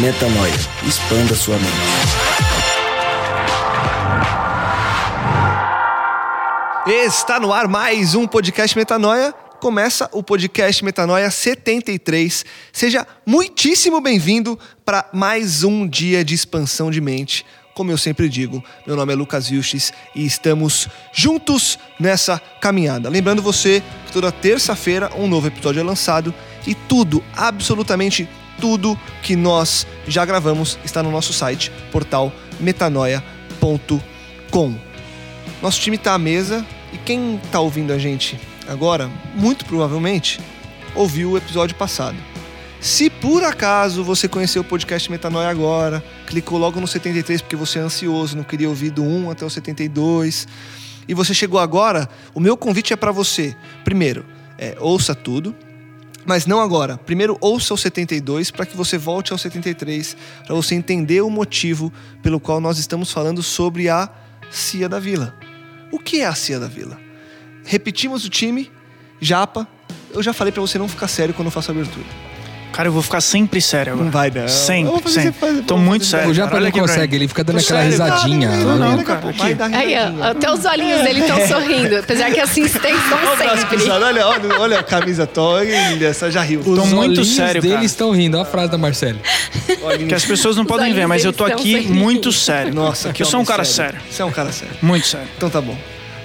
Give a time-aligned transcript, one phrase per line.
[0.00, 0.54] Metanoia.
[0.86, 1.70] Expanda sua mente.
[6.86, 9.34] Está no ar mais um podcast Metanoia.
[9.60, 12.42] Começa o podcast Metanoia 73.
[12.72, 17.44] Seja muitíssimo bem-vindo para mais um dia de expansão de mente.
[17.74, 23.10] Como eu sempre digo, meu nome é Lucas Vilches e estamos juntos nessa caminhada.
[23.10, 26.34] Lembrando você que toda terça-feira um novo episódio é lançado
[26.66, 28.41] e tudo, absolutamente tudo
[29.22, 34.02] que nós já gravamos está no nosso site, portal metanoia.com.
[35.60, 40.40] Nosso time está à mesa e quem está ouvindo a gente agora, muito provavelmente,
[40.94, 42.16] ouviu o episódio passado.
[42.80, 47.78] Se por acaso você conheceu o podcast Metanoia agora, clicou logo no 73 porque você
[47.78, 50.48] é ansioso, não queria ouvir do 1 até o 72,
[51.06, 53.56] e você chegou agora, o meu convite é para você.
[53.84, 54.24] Primeiro,
[54.58, 55.54] é, ouça tudo,
[56.24, 56.96] mas não agora.
[56.96, 61.92] Primeiro ouça o 72 para que você volte ao 73, para você entender o motivo
[62.22, 64.08] pelo qual nós estamos falando sobre a
[64.50, 65.34] Cia da Vila.
[65.90, 66.98] O que é a Cia da Vila?
[67.64, 68.70] Repetimos o time,
[69.20, 69.66] Japa.
[70.12, 72.31] Eu já falei para você não ficar sério quando eu faço a abertura.
[72.72, 74.04] Cara, eu vou ficar sempre sério agora.
[74.06, 74.48] Não vai, não.
[74.48, 75.32] Sempre, sempre.
[75.32, 76.30] fazer- Tô muito sério.
[76.30, 78.48] O Japa não consegue, ele fica dando Tô aquela sério, risadinha.
[78.48, 79.28] Não, não, Daqui a cara.
[79.28, 79.38] aqui.
[79.38, 83.32] vai dar Aí, ó, até os olhinhos dele estão sorrindo, apesar que assim estão Olha
[83.32, 83.90] o braço sempre.
[83.90, 86.62] olha, olha, olha a camisa toda, essa já riu.
[86.64, 87.84] Tô Os muito olhinhos sério, dele cara.
[87.86, 88.36] estão rindo.
[88.38, 89.18] Olha a frase da Marcele.
[90.08, 92.74] Que as pessoas não podem ver, mas eu tô deles aqui muito sério.
[92.74, 93.98] Nossa, que Eu sou um cara sério.
[94.10, 94.74] Você é um cara sério.
[94.80, 95.28] Muito sério.
[95.36, 95.76] Então tá bom.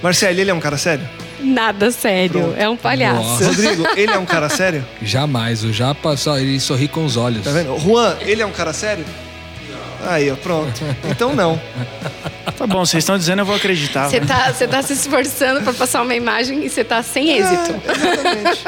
[0.02, 1.06] Marcelo, ele é um cara sério?
[1.40, 2.58] Nada sério, Pronto.
[2.58, 3.22] é um palhaço.
[3.22, 3.44] Nossa.
[3.46, 4.84] Rodrigo, ele é um cara sério?
[5.02, 5.62] Jamais.
[5.64, 7.44] O Japa só, ele sorri com os olhos.
[7.44, 7.78] Tá vendo?
[7.78, 9.04] Juan, ele é um cara sério?
[10.06, 10.80] Aí, ó, pronto.
[11.10, 11.60] Então não.
[12.56, 14.08] Tá bom, vocês estão dizendo, eu vou acreditar.
[14.08, 14.28] Você vai.
[14.28, 17.74] tá, você tá se esforçando pra passar uma imagem e você tá sem êxito.
[17.86, 18.64] É, exatamente.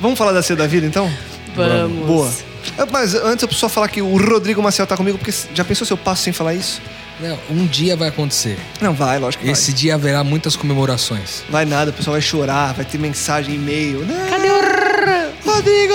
[0.00, 1.10] Vamos falar da Cia da Vida, então?
[1.54, 2.06] Vamos.
[2.06, 2.30] Boa.
[2.78, 5.64] Ah, Mas antes eu preciso só falar que o Rodrigo Maciel tá comigo, porque já
[5.64, 6.80] pensou se eu passo sem falar isso?
[7.20, 8.58] Não, um dia vai acontecer.
[8.80, 11.42] Não, vai, lógico que Esse dia haverá muitas comemorações.
[11.48, 11.64] vai.
[11.64, 14.06] Vai nada, o pessoal vai chorar, vai ter mensagem, e-mail.
[14.06, 15.50] Não, Cadê o...
[15.52, 15.94] Rodrigo!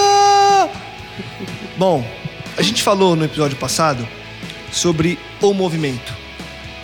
[1.77, 2.05] Bom,
[2.55, 4.07] a gente falou no episódio passado
[4.71, 6.13] sobre o movimento.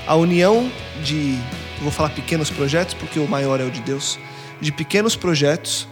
[0.07, 0.71] A união
[1.03, 1.37] de,
[1.79, 4.17] vou falar pequenos projetos, porque o maior é o de Deus,
[4.59, 5.87] de pequenos projetos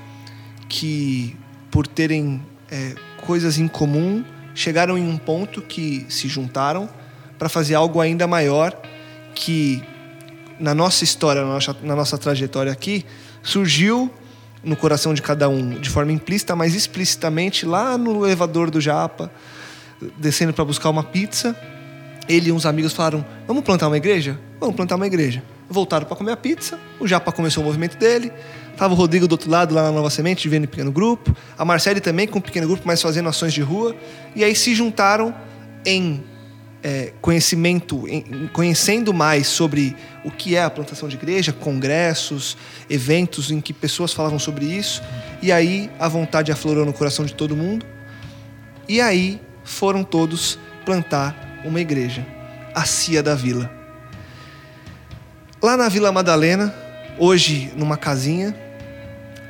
[0.67, 1.35] que,
[1.69, 4.23] por terem é, coisas em comum,
[4.55, 6.89] chegaram em um ponto que se juntaram
[7.39, 8.77] para fazer algo ainda maior
[9.33, 9.81] que
[10.59, 13.05] na nossa história, na nossa, na nossa trajetória aqui,
[13.41, 14.11] surgiu
[14.61, 19.31] no coração de cada um de forma implícita, mas explicitamente lá no elevador do Japa,
[20.17, 21.55] descendo para buscar uma pizza.
[22.27, 24.37] Ele e uns amigos falaram: Vamos plantar uma igreja?
[24.59, 25.41] Vamos plantar uma igreja.
[25.69, 28.33] Voltaram para comer a pizza, o Japa começou o movimento dele.
[28.75, 31.35] Tava o Rodrigo do outro lado, lá na Nova Semente, vivendo em pequeno grupo.
[31.57, 33.95] A Marcele também com um pequeno grupo, mas fazendo ações de rua.
[34.35, 35.35] E aí se juntaram
[35.85, 36.23] em
[36.81, 42.57] é, conhecimento, em- conhecendo mais sobre o que é a plantação de igreja, congressos,
[42.89, 45.01] eventos em que pessoas falavam sobre isso,
[45.41, 47.85] e aí a vontade aflorou no coração de todo mundo,
[48.87, 52.25] e aí foram todos plantar uma igreja,
[52.73, 53.69] a Cia da Vila.
[55.61, 56.73] Lá na Vila Madalena,
[57.17, 58.55] hoje numa casinha,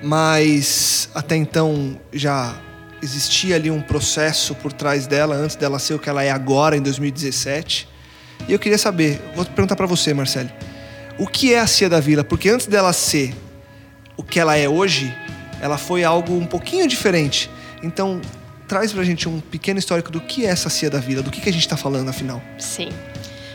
[0.01, 2.55] mas até então já
[3.01, 6.75] existia ali um processo por trás dela antes dela ser o que ela é agora
[6.75, 7.87] em 2017.
[8.47, 10.49] E eu queria saber, vou perguntar para você, Marcelo,
[11.17, 12.23] o que é a Cia da Vila?
[12.23, 13.35] Porque antes dela ser
[14.15, 15.13] o que ela é hoje,
[15.61, 17.49] ela foi algo um pouquinho diferente.
[17.83, 18.21] Então,
[18.67, 21.41] traz pra gente um pequeno histórico do que é essa Cia da Vila, do que,
[21.41, 22.41] que a gente está falando afinal.
[22.57, 22.89] Sim.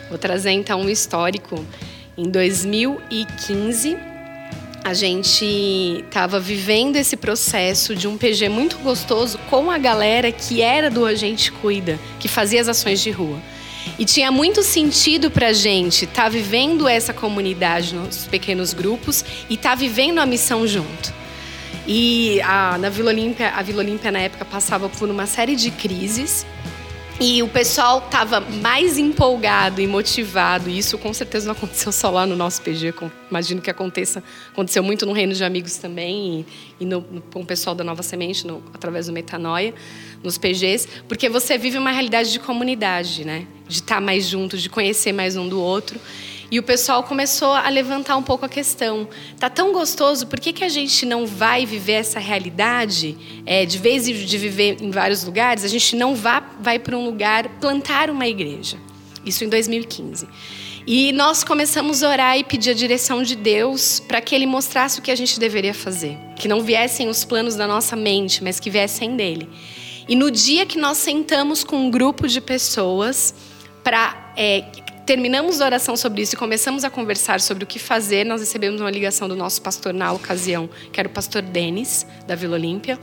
[0.08, 1.64] Vou trazer então um histórico.
[2.16, 3.96] Em 2015,
[4.84, 10.60] a gente estava vivendo esse processo de um PG muito gostoso com a galera que
[10.60, 13.38] era do Agente Cuida, que fazia as ações de rua.
[13.98, 19.24] E tinha muito sentido para a gente estar tá vivendo essa comunidade nos pequenos grupos
[19.48, 21.14] e estar tá vivendo a missão junto.
[21.86, 25.70] E a, na Vila Olímpia, a Vila Olímpia na época passava por uma série de
[25.70, 26.44] crises
[27.20, 30.68] e o pessoal estava mais empolgado e motivado.
[30.68, 32.92] E isso com certeza não aconteceu só lá no nosso PG.
[33.30, 34.22] Imagino que aconteça,
[34.52, 36.46] aconteceu muito no Reino de Amigos também
[36.80, 39.72] e, e no, no, com o pessoal da Nova Semente, no, através do Metanoia,
[40.22, 43.46] nos PGs, porque você vive uma realidade de comunidade, né?
[43.68, 46.00] De estar mais juntos, de conhecer mais um do outro.
[46.50, 49.08] E o pessoal começou a levantar um pouco a questão.
[49.38, 53.16] Tá tão gostoso, por que, que a gente não vai viver essa realidade?
[53.46, 57.04] É, de vez de viver em vários lugares, a gente não vá, vai para um
[57.04, 58.78] lugar plantar uma igreja.
[59.24, 60.28] Isso em 2015.
[60.86, 64.98] E nós começamos a orar e pedir a direção de Deus para que Ele mostrasse
[64.98, 66.18] o que a gente deveria fazer.
[66.36, 69.48] Que não viessem os planos da nossa mente, mas que viessem dele.
[70.06, 73.34] E no dia que nós sentamos com um grupo de pessoas
[73.82, 74.64] para é,
[75.04, 78.80] terminamos a oração sobre isso e começamos a conversar sobre o que fazer, nós recebemos
[78.80, 82.98] uma ligação do nosso pastor na ocasião, que era o pastor Denis, da Vila Olímpia.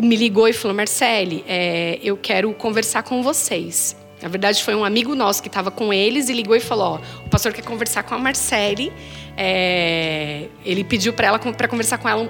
[0.00, 3.96] Me ligou e falou: Marcele, é, eu quero conversar com vocês.
[4.22, 7.24] Na verdade, foi um amigo nosso que estava com eles e ligou e falou: ó,
[7.26, 8.92] o pastor quer conversar com a Marcele.
[9.36, 12.26] É, ele pediu para ela para conversar com ela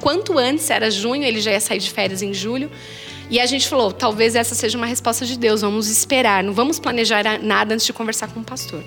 [0.00, 2.70] quanto antes, era junho, ele já ia sair de férias em julho.
[3.30, 6.78] E a gente falou: talvez essa seja uma resposta de Deus, vamos esperar, não vamos
[6.78, 8.84] planejar nada antes de conversar com o pastor.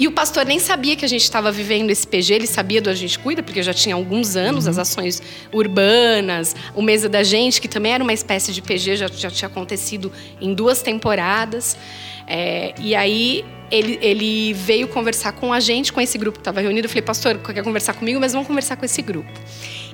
[0.00, 2.88] E o pastor nem sabia que a gente estava vivendo esse PG, ele sabia do
[2.88, 4.70] A Gente Cuida, porque já tinha alguns anos uhum.
[4.70, 5.22] as ações
[5.52, 9.48] urbanas, o Mesa da Gente, que também era uma espécie de PG, já, já tinha
[9.48, 10.10] acontecido
[10.40, 11.76] em duas temporadas.
[12.26, 16.60] É, e aí ele, ele, veio conversar com a gente, com esse grupo que estava
[16.60, 16.86] reunido.
[16.86, 19.30] Eu falei, pastor, quer conversar comigo, mas vamos conversar com esse grupo.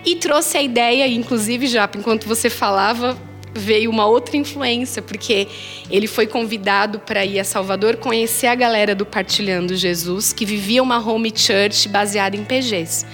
[0.04, 3.18] E trouxe a ideia, inclusive, já enquanto você falava,
[3.58, 5.48] veio uma outra influência, porque
[5.90, 10.82] ele foi convidado para ir a Salvador conhecer a galera do Partilhando Jesus, que vivia
[10.82, 13.06] uma home church baseada em PGs.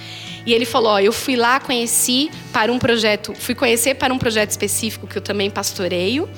[0.44, 4.18] E ele falou: ó, eu fui lá, conheci para um projeto, fui conhecer para um
[4.18, 6.28] projeto específico que eu também pastoreio,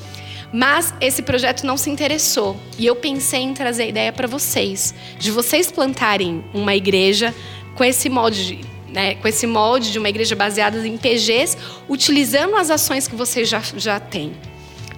[0.53, 2.57] mas esse projeto não se interessou.
[2.79, 7.35] E eu pensei em trazer a ideia para vocês, de vocês plantarem uma igreja
[7.75, 11.59] com esse molde né, com esse molde de uma igreja baseada em PGs,
[11.89, 14.33] utilizando as ações que vocês já, já têm.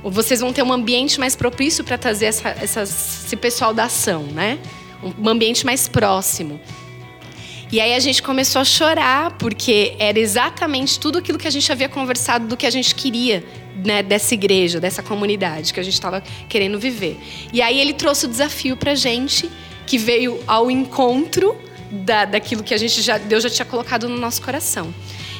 [0.04, 4.25] Vocês vão ter um ambiente mais propício para trazer essa, essa, esse pessoal da ação,
[4.25, 4.58] né?
[5.19, 6.60] Um ambiente mais próximo.
[7.72, 11.72] E aí a gente começou a chorar, porque era exatamente tudo aquilo que a gente
[11.72, 13.42] havia conversado do que a gente queria
[13.84, 17.19] né, dessa igreja, dessa comunidade que a gente estava querendo viver.
[17.52, 19.50] E aí ele trouxe o desafio para gente,
[19.87, 21.56] que veio ao encontro
[21.90, 24.92] da, daquilo que a gente já Deus já tinha colocado no nosso coração.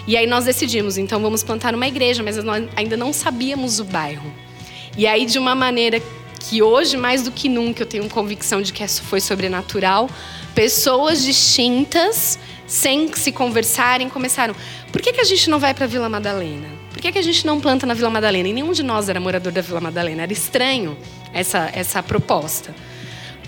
[0.06, 3.84] E aí nós decidimos, então vamos plantar uma igreja, mas nós ainda não sabíamos o
[3.84, 4.32] bairro.
[4.96, 6.00] E aí de uma maneira
[6.38, 10.08] que hoje mais do que nunca eu tenho convicção de que isso foi sobrenatural,
[10.54, 14.54] pessoas distintas, sem se conversarem, começaram.
[14.92, 16.69] Por que, que a gente não vai para Vila Madalena?
[16.92, 18.49] Por que, que a gente não planta na Vila Madalena?
[18.49, 20.22] E nenhum de nós era morador da Vila Madalena.
[20.22, 20.96] Era estranho
[21.32, 22.75] essa, essa proposta.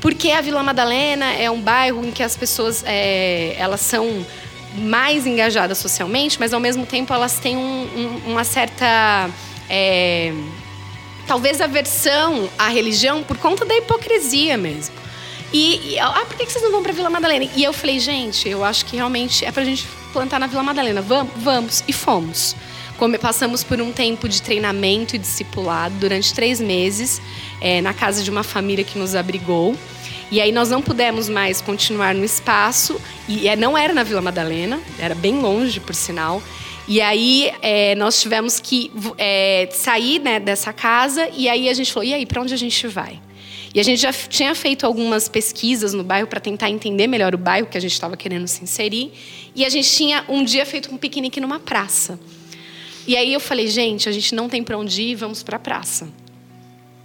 [0.00, 4.24] Porque a Vila Madalena é um bairro em que as pessoas é, elas são
[4.76, 9.28] mais engajadas socialmente, mas ao mesmo tempo elas têm um, um, uma certa
[9.68, 10.32] é,
[11.26, 14.94] talvez aversão à religião por conta da hipocrisia mesmo.
[15.52, 17.48] E, e ah, por que vocês não vão para Vila Madalena?
[17.56, 20.62] E eu falei, gente, eu acho que realmente é para a gente plantar na Vila
[20.62, 21.00] Madalena.
[21.00, 21.84] Vamos, vamos.
[21.88, 22.54] E fomos.
[23.20, 27.22] Passamos por um tempo de treinamento e discipulado durante três meses
[27.60, 29.76] é, na casa de uma família que nos abrigou.
[30.30, 34.20] E aí nós não pudemos mais continuar no espaço, e é, não era na Vila
[34.20, 36.42] Madalena, era bem longe, por sinal.
[36.86, 41.92] E aí é, nós tivemos que é, sair né, dessa casa, e aí a gente
[41.92, 43.20] falou: e aí, para onde a gente vai?
[43.74, 47.38] E a gente já tinha feito algumas pesquisas no bairro para tentar entender melhor o
[47.38, 49.12] bairro que a gente estava querendo se inserir.
[49.54, 52.18] E a gente tinha um dia feito um piquenique numa praça.
[53.08, 55.58] E aí eu falei, gente, a gente não tem para onde ir, vamos para a
[55.58, 56.06] praça.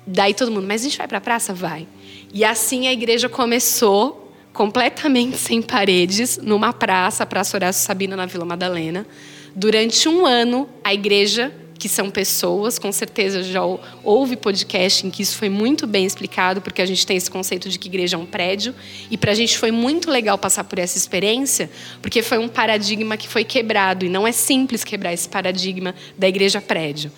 [0.05, 1.53] Daí todo mundo, mas a gente vai para a praça?
[1.53, 1.88] Vai.
[2.33, 8.25] E assim a igreja começou completamente sem paredes, numa praça, a Praça Horácio Sabina, na
[8.25, 9.07] Vila Madalena.
[9.55, 13.62] Durante um ano, a igreja que são pessoas, com certeza já
[14.03, 17.70] houve podcast em que isso foi muito bem explicado, porque a gente tem esse conceito
[17.70, 18.74] de que igreja é um prédio,
[19.10, 21.70] e para a gente foi muito legal passar por essa experiência,
[22.01, 26.27] porque foi um paradigma que foi quebrado, e não é simples quebrar esse paradigma da
[26.27, 27.12] igreja prédio.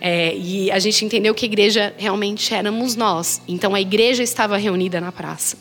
[0.00, 3.42] É, e a gente entendeu que a igreja realmente éramos nós.
[3.48, 5.58] Então a igreja estava reunida na praça.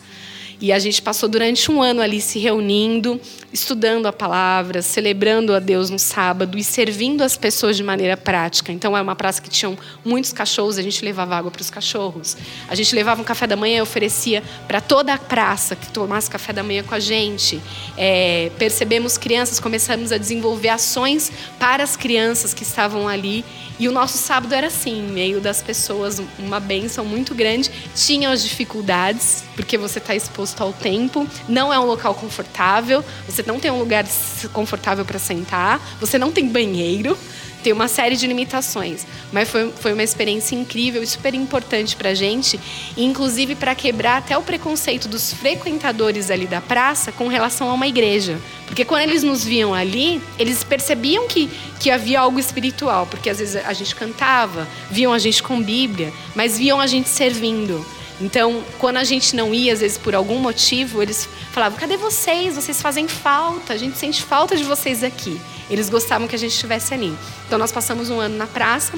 [0.60, 3.22] E a gente passou durante um ano ali se reunindo,
[3.54, 8.72] estudando a palavra, celebrando a Deus no sábado e servindo as pessoas de maneira prática.
[8.72, 12.36] Então, é uma praça que tinham muitos cachorros, a gente levava água para os cachorros.
[12.68, 16.30] A gente levava um café da manhã e oferecia para toda a praça que tomasse
[16.30, 17.62] café da manhã com a gente.
[17.96, 23.46] É, percebemos crianças, começamos a desenvolver ações para as crianças que estavam ali.
[23.79, 27.69] E o nosso sábado era assim, meio das pessoas, uma bênção muito grande.
[27.96, 33.43] Tinham as dificuldades, porque você está exposto ao tempo, não é um local confortável, você
[33.43, 34.05] não tem um lugar
[34.51, 37.17] confortável para sentar, você não tem banheiro
[37.64, 39.06] tem uma série de limitações.
[39.32, 42.60] Mas foi, foi uma experiência incrível e super importante para a gente,
[42.96, 47.88] inclusive para quebrar até o preconceito dos frequentadores ali da praça com relação a uma
[47.88, 48.40] igreja.
[48.66, 51.50] Porque quando eles nos viam ali, eles percebiam que,
[51.80, 56.14] que havia algo espiritual, porque às vezes a gente cantava, viam a gente com Bíblia,
[56.36, 57.86] mas viam a gente servindo.
[58.20, 62.56] Então, quando a gente não ia, às vezes por algum motivo, eles falavam: cadê vocês?
[62.56, 65.40] Vocês fazem falta, a gente sente falta de vocês aqui.
[65.69, 67.15] Eles gostavam que a gente estivesse ali.
[67.45, 68.93] Então nós passamos um ano na praça,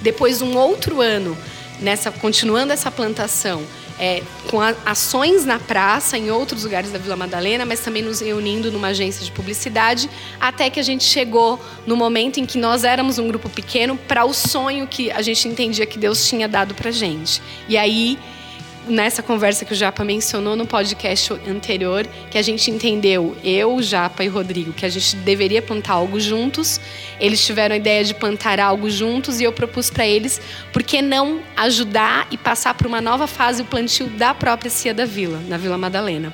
[0.00, 1.36] depois um outro ano
[1.80, 3.62] nessa continuando essa plantação
[3.98, 8.20] é, com a, ações na praça em outros lugares da Vila Madalena, mas também nos
[8.20, 10.08] reunindo numa agência de publicidade,
[10.40, 14.24] até que a gente chegou no momento em que nós éramos um grupo pequeno para
[14.24, 17.42] o sonho que a gente entendia que Deus tinha dado para gente.
[17.68, 18.18] E aí
[18.86, 24.24] nessa conversa que o Japa mencionou no podcast anterior, que a gente entendeu, eu, Japa
[24.24, 26.80] e Rodrigo, que a gente deveria plantar algo juntos.
[27.20, 30.40] Eles tiveram a ideia de plantar algo juntos e eu propus para eles,
[30.72, 34.94] por que não ajudar e passar para uma nova fase o plantio da própria Cia
[34.94, 36.32] da Vila, na Vila Madalena.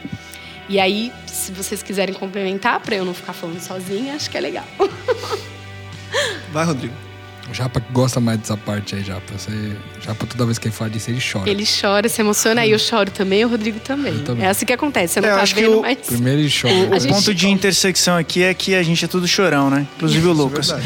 [0.68, 4.40] E aí, se vocês quiserem complementar, para eu não ficar falando sozinha, acho que é
[4.40, 4.64] legal.
[6.52, 7.12] Vai, Rodrigo.
[7.50, 9.32] O Japa gosta mais dessa parte aí, Japa.
[9.37, 11.50] Você, Japa, toda vez que ele fala disso, ele chora.
[11.50, 14.18] Ele chora, se emociona, aí eu choro também, o Rodrigo também.
[14.20, 14.44] também.
[14.44, 15.82] É assim que acontece, você não é, tá vendo, o...
[15.82, 15.99] mas...
[15.99, 16.75] Primeiro ele chora.
[16.75, 19.87] O, o ponto de intersecção aqui é que a gente é tudo chorão, né?
[19.96, 20.75] Inclusive o Lucas.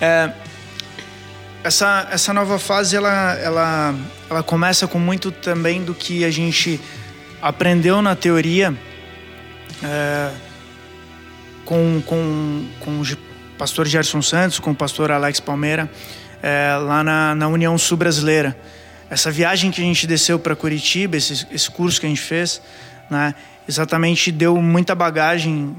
[0.00, 0.30] É,
[1.64, 3.94] essa, essa nova fase, ela, ela,
[4.30, 6.80] ela começa com muito também do que a gente
[7.42, 8.72] aprendeu na teoria
[9.82, 10.30] é,
[11.64, 13.02] com, com, com
[13.58, 15.90] pastor Gerson Santos, com o pastor Alex Palmeira,
[16.40, 18.56] é, lá na, na União Sul Brasileira.
[19.10, 22.62] Essa viagem que a gente desceu para Curitiba, esse, esse curso que a gente fez,
[23.10, 23.34] né,
[23.68, 25.76] exatamente deu muita bagagem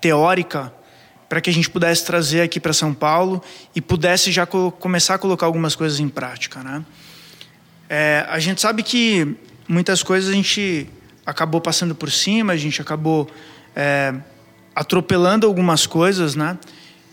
[0.00, 0.72] teórica
[1.28, 3.42] para que a gente pudesse trazer aqui para São Paulo
[3.74, 6.62] e pudesse já co começar a colocar algumas coisas em prática.
[6.62, 6.84] Né?
[7.88, 10.88] É, a gente sabe que muitas coisas a gente
[11.26, 13.28] acabou passando por cima, a gente acabou
[13.74, 14.14] é,
[14.74, 16.58] atropelando algumas coisas, né?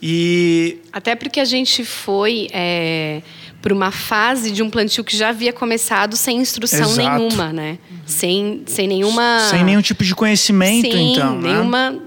[0.02, 3.22] E até porque a gente foi é,
[3.62, 7.18] para uma fase de um plantio que já havia começado sem instrução Exato.
[7.18, 7.78] nenhuma, né?
[7.92, 7.98] Uhum.
[8.06, 11.54] Sem, sem nenhuma sem nenhum tipo de conhecimento, Sim, então, né?
[11.54, 12.00] nenhuma né?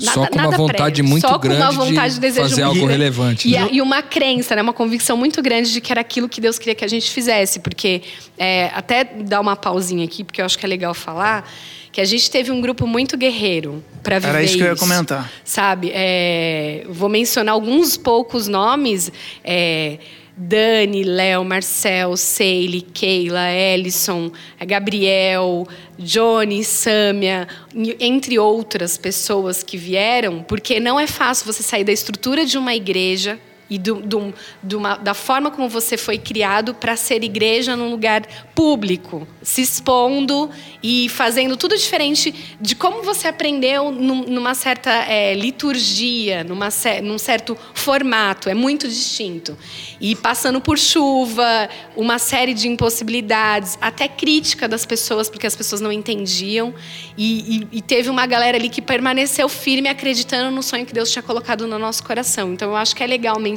[0.00, 1.04] Nada, Só com uma vontade prévio.
[1.04, 3.48] muito Só grande uma vontade de desejo fazer algo relevante.
[3.48, 3.68] E, né?
[3.72, 4.62] e, uma crença, né?
[4.62, 7.60] uma convicção muito grande de que era aquilo que Deus queria que a gente fizesse.
[7.60, 8.02] Porque,
[8.36, 11.48] é, até dar uma pausinha aqui, porque eu acho que é legal falar
[11.90, 14.72] que a gente teve um grupo muito guerreiro para viver Era isso, isso que eu
[14.74, 15.32] ia comentar.
[15.42, 15.90] Sabe?
[15.94, 19.10] É, vou mencionar alguns poucos nomes.
[19.42, 19.98] É,
[20.36, 24.30] Dani, Léo, Marcel, Seile, Keila, Ellison,
[24.66, 25.66] Gabriel,
[25.98, 27.48] Johnny, Sâmia,
[27.98, 32.74] entre outras pessoas que vieram, porque não é fácil você sair da estrutura de uma
[32.74, 37.74] igreja e do, do, do uma, da forma como você foi criado para ser igreja
[37.76, 38.22] num lugar
[38.54, 40.48] público, se expondo
[40.82, 46.68] e fazendo tudo diferente de como você aprendeu num, numa certa é, liturgia, numa,
[47.02, 49.58] num certo formato, é muito distinto.
[50.00, 55.80] E passando por chuva, uma série de impossibilidades, até crítica das pessoas, porque as pessoas
[55.80, 56.72] não entendiam.
[57.16, 61.10] E, e, e teve uma galera ali que permaneceu firme acreditando no sonho que Deus
[61.10, 62.52] tinha colocado no nosso coração.
[62.52, 63.55] Então eu acho que é legal mencionar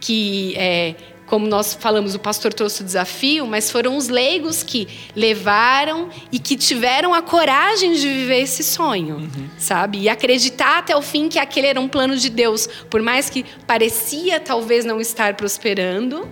[0.00, 0.94] que é,
[1.32, 6.38] como nós falamos, o pastor trouxe o desafio, mas foram os leigos que levaram e
[6.38, 9.48] que tiveram a coragem de viver esse sonho, uhum.
[9.56, 10.00] sabe?
[10.00, 13.46] E acreditar até o fim que aquele era um plano de Deus, por mais que
[13.66, 16.28] parecia talvez não estar prosperando.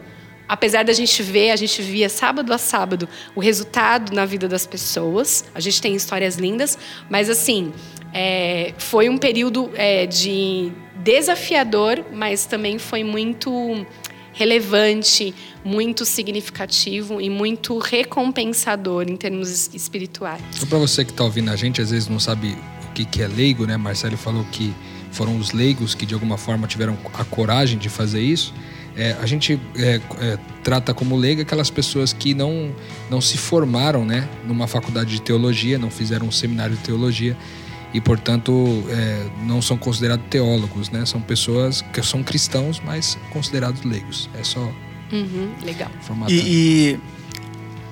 [0.50, 4.66] Apesar da gente ver, a gente via sábado a sábado o resultado na vida das
[4.66, 5.44] pessoas.
[5.54, 6.76] A gente tem histórias lindas,
[7.08, 7.72] mas assim,
[8.12, 13.86] é, foi um período é, de desafiador, mas também foi muito
[14.32, 15.32] relevante,
[15.64, 20.42] muito significativo e muito recompensador em termos espirituais.
[20.56, 23.22] Então, para você que está ouvindo a gente, às vezes não sabe o que, que
[23.22, 23.76] é leigo, né?
[23.76, 24.74] Marcelo falou que
[25.12, 28.52] foram os leigos que de alguma forma tiveram a coragem de fazer isso.
[29.00, 32.70] É, a gente é, é, trata como leiga aquelas pessoas que não,
[33.08, 37.34] não se formaram né, numa faculdade de teologia, não fizeram um seminário de teologia
[37.94, 38.52] e, portanto,
[38.90, 41.06] é, não são considerados teólogos, né?
[41.06, 44.28] São pessoas que são cristãos, mas considerados leigos.
[44.38, 44.60] É só
[45.10, 45.90] uhum, legal.
[46.28, 47.00] E, e,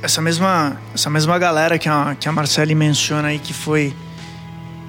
[0.02, 3.96] essa mesma essa mesma galera que a, que a Marcele menciona aí que foi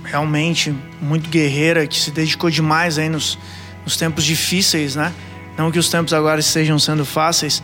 [0.03, 3.39] realmente muito guerreira, que se dedicou demais aí nos,
[3.85, 5.13] nos tempos difíceis, né?
[5.59, 7.61] Não que os tempos agora estejam sendo fáceis,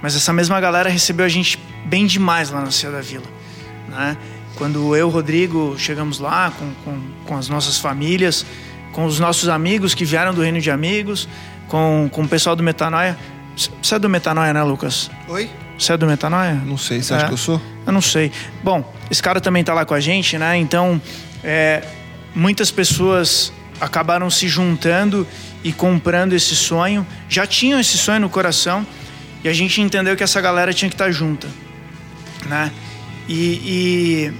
[0.00, 3.26] mas essa mesma galera recebeu a gente bem demais lá na Cia da Vila,
[3.86, 4.16] né?
[4.56, 8.46] Quando eu e o Rodrigo chegamos lá com, com, com, as nossas famílias,
[8.92, 11.28] com os nossos amigos que vieram do Reino de Amigos,
[11.68, 13.14] com, com o pessoal do Metanoia.
[13.82, 15.10] Você é do Metanoia, né, Lucas?
[15.28, 15.50] Oi?
[15.78, 16.54] Você é do Metanoia?
[16.64, 17.16] Não sei, você é.
[17.16, 17.60] acha que eu sou?
[17.86, 18.32] Eu não sei.
[18.62, 20.56] Bom, esse cara também está lá com a gente, né?
[20.56, 20.98] Então,
[21.42, 21.82] é,
[22.34, 25.26] muitas pessoas acabaram se juntando
[25.62, 27.06] e comprando esse sonho.
[27.28, 28.86] Já tinham esse sonho no coração
[29.42, 31.48] e a gente entendeu que essa galera tinha que estar tá junta,
[32.46, 32.70] né?
[33.28, 34.32] E, e,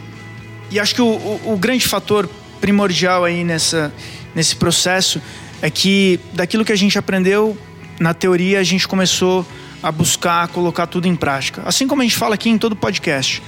[0.72, 2.28] e acho que o, o, o, grande fator
[2.60, 3.92] primordial aí nessa,
[4.34, 5.20] nesse processo
[5.62, 7.56] é que daquilo que a gente aprendeu
[7.98, 9.46] na teoria, a gente começou
[9.82, 11.62] a buscar colocar tudo em prática.
[11.64, 13.42] Assim como a gente fala aqui em todo podcast.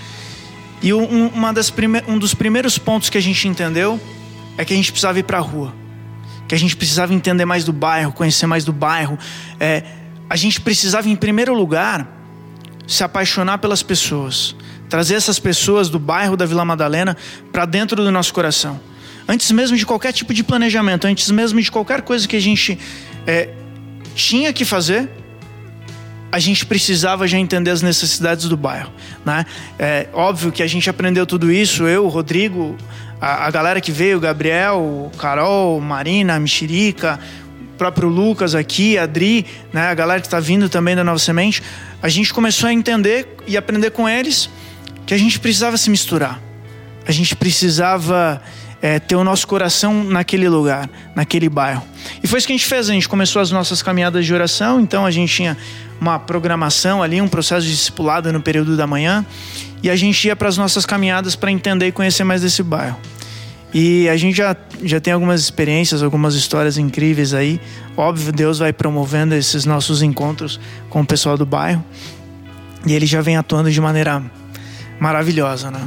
[0.83, 4.01] E um, uma das prime um dos primeiros pontos que a gente entendeu
[4.57, 5.75] é que a gente precisava ir para a rua.
[6.49, 9.19] Que a gente precisava entender mais do bairro, conhecer mais do bairro.
[9.59, 9.83] É,
[10.29, 12.09] a gente precisava, em primeiro lugar,
[12.87, 14.55] se apaixonar pelas pessoas
[14.89, 17.17] trazer essas pessoas do bairro da Vila Madalena
[17.53, 18.81] para dentro do nosso coração.
[19.29, 22.79] Antes mesmo de qualquer tipo de planejamento, antes mesmo de qualquer coisa que a gente
[23.27, 23.51] é,
[24.15, 25.11] tinha que fazer,
[26.31, 28.93] a gente precisava já entender as necessidades do bairro.
[29.25, 29.45] Né?
[29.79, 32.77] É óbvio que a gente aprendeu tudo isso, eu, Rodrigo,
[33.21, 37.19] a, a galera que veio, Gabriel, Carol, Marina, Mexerica,
[37.75, 41.63] o próprio Lucas aqui, Adri, né, a galera que está vindo também da Nova Semente,
[42.03, 44.51] a gente começou a entender e aprender com eles
[45.07, 46.41] que a gente precisava se misturar.
[47.07, 48.43] A gente precisava
[48.83, 51.83] é, ter o nosso coração naquele lugar, naquele bairro.
[52.23, 52.91] E foi isso que a gente fez.
[52.91, 55.57] A gente começou as nossas caminhadas de oração, então a gente tinha
[56.01, 59.25] uma programação ali, um processo de discipulado no período da manhã,
[59.87, 62.99] e a gente ia para as nossas caminhadas para entender e conhecer mais desse bairro.
[63.73, 67.61] E a gente já, já tem algumas experiências, algumas histórias incríveis aí.
[67.97, 70.59] Óbvio, Deus vai promovendo esses nossos encontros
[70.91, 71.85] com o pessoal do bairro.
[72.85, 74.21] E ele já vem atuando de maneira
[74.99, 75.87] maravilhosa, né?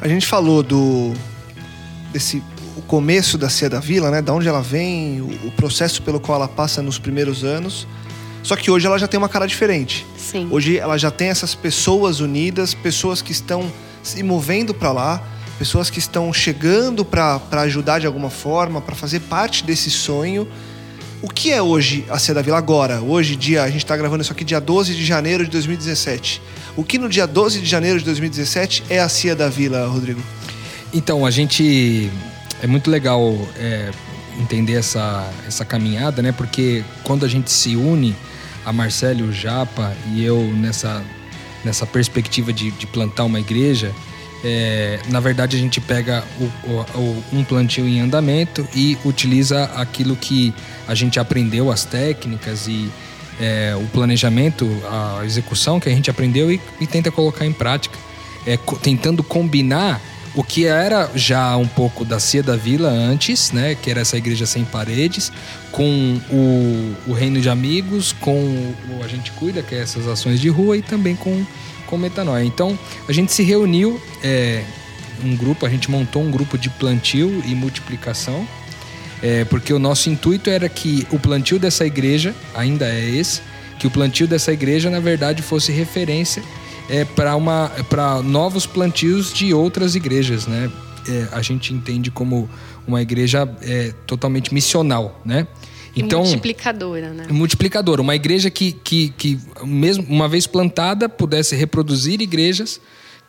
[0.00, 1.14] A gente falou do
[2.12, 2.42] desse
[2.76, 4.20] o começo da Cia da Vila, né?
[4.20, 7.86] Da onde ela vem, o, o, processo pelo qual ela passa nos primeiros anos.
[8.48, 10.06] Só que hoje ela já tem uma cara diferente.
[10.16, 10.48] Sim.
[10.50, 13.70] Hoje ela já tem essas pessoas unidas, pessoas que estão
[14.02, 15.22] se movendo para lá,
[15.58, 20.48] pessoas que estão chegando para ajudar de alguma forma, para fazer parte desse sonho.
[21.20, 23.02] O que é hoje a Cia da Vila agora?
[23.02, 26.40] Hoje, dia, a gente está gravando isso aqui dia 12 de janeiro de 2017.
[26.74, 30.22] O que no dia 12 de janeiro de 2017 é a Cia da Vila, Rodrigo?
[30.94, 32.10] Então, a gente.
[32.62, 33.90] É muito legal é,
[34.40, 36.32] entender essa, essa caminhada, né?
[36.32, 38.16] Porque quando a gente se une,
[38.68, 41.02] a Marcelo, o Japa e eu nessa,
[41.64, 43.94] nessa perspectiva de, de plantar uma igreja,
[44.44, 50.14] é, na verdade a gente pega o, o, um plantio em andamento e utiliza aquilo
[50.14, 50.52] que
[50.86, 52.90] a gente aprendeu, as técnicas e
[53.40, 57.96] é, o planejamento, a execução que a gente aprendeu e, e tenta colocar em prática,
[58.46, 59.98] é, tentando combinar
[60.38, 64.16] o que era já um pouco da Cia da Vila antes, né, que era essa
[64.16, 65.32] igreja sem paredes,
[65.72, 68.38] com o, o Reino de Amigos, com
[68.88, 71.44] o A Gente Cuida, que é essas ações de rua, e também com,
[71.86, 72.44] com Metanoia.
[72.44, 74.62] Então, a gente se reuniu, é,
[75.24, 78.46] um grupo, a gente montou um grupo de plantio e multiplicação,
[79.20, 83.42] é, porque o nosso intuito era que o plantio dessa igreja, ainda é esse,
[83.76, 86.44] que o plantio dessa igreja, na verdade, fosse referência
[86.88, 90.70] é, para novos plantios de outras igrejas, né?
[91.08, 92.48] É, a gente entende como
[92.86, 95.46] uma igreja é, totalmente missional, né?
[95.96, 97.26] Então, multiplicadora, né?
[97.30, 102.80] Multiplicadora, uma igreja que, que, que, mesmo uma vez plantada, pudesse reproduzir igrejas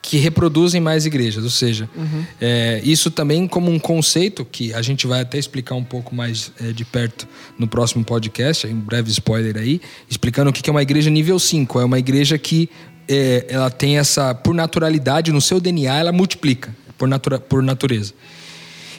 [0.02, 1.44] que reproduzem mais igrejas.
[1.44, 2.26] Ou seja, uhum.
[2.40, 6.52] é, isso também como um conceito que a gente vai até explicar um pouco mais
[6.62, 10.82] é, de perto no próximo podcast, um breve spoiler aí, explicando o que é uma
[10.82, 11.80] igreja nível 5.
[11.80, 12.70] É uma igreja que
[13.10, 18.14] é, ela tem essa, por naturalidade, no seu DNA, ela multiplica, por, natura, por natureza.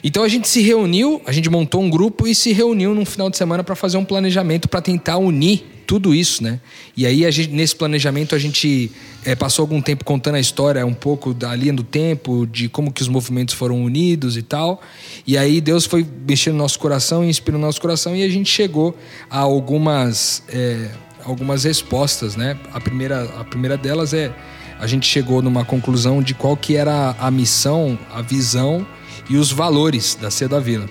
[0.03, 3.29] Então a gente se reuniu, a gente montou um grupo e se reuniu num final
[3.29, 6.59] de semana para fazer um planejamento para tentar unir tudo isso, né?
[6.95, 8.89] E aí, gente, nesse planejamento, a gente
[9.25, 12.93] é, passou algum tempo contando a história um pouco da linha do tempo, de como
[12.93, 14.81] que os movimentos foram unidos e tal.
[15.27, 18.49] E aí Deus foi mexendo no nosso coração, inspirando no nosso coração, e a gente
[18.49, 18.97] chegou
[19.29, 20.89] a algumas, é,
[21.25, 22.57] algumas respostas, né?
[22.73, 24.33] A primeira, a primeira delas é
[24.79, 28.85] a gente chegou numa conclusão de qual que era a missão, a visão
[29.29, 30.89] e os valores da Ceia da Vila.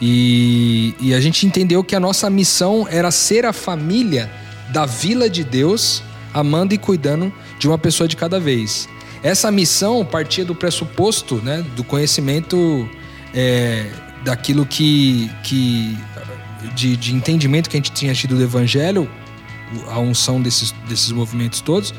[0.00, 4.30] E, e a gente entendeu que a nossa missão era ser a família
[4.70, 8.88] da Vila de Deus, amando e cuidando de uma pessoa de cada vez.
[9.22, 12.88] Essa missão partia do pressuposto, né, do conhecimento
[13.34, 13.90] é,
[14.24, 15.94] daquilo que, que
[16.74, 19.08] de, de, entendimento que a gente tinha tido do Evangelho,
[19.88, 21.94] a unção desses, desses movimentos todos,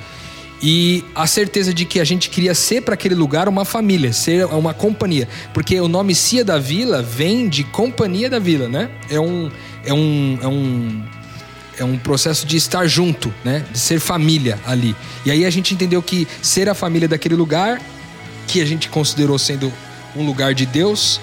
[0.61, 4.45] e a certeza de que a gente queria ser para aquele lugar uma família, ser
[4.45, 8.89] uma companhia, porque o nome Cia da Vila vem de companhia da vila, né?
[9.09, 9.49] É um
[9.83, 11.03] é um é um
[11.79, 13.65] é um processo de estar junto, né?
[13.71, 14.95] De ser família ali.
[15.25, 17.81] E aí a gente entendeu que ser a família daquele lugar
[18.47, 19.73] que a gente considerou sendo
[20.15, 21.19] um lugar de Deus,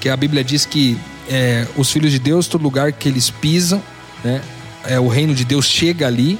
[0.00, 0.98] que a Bíblia diz que
[1.30, 3.82] é, os filhos de Deus, todo lugar que eles pisam,
[4.22, 4.42] né?
[4.84, 6.38] É, o reino de Deus chega ali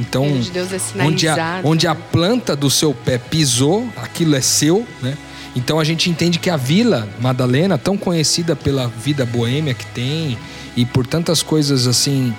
[0.00, 5.16] então, é onde, a, onde a planta do seu pé pisou, aquilo é seu, né?
[5.54, 10.38] Então a gente entende que a Vila Madalena, tão conhecida pela vida boêmia que tem
[10.74, 12.32] e por tantas coisas assim,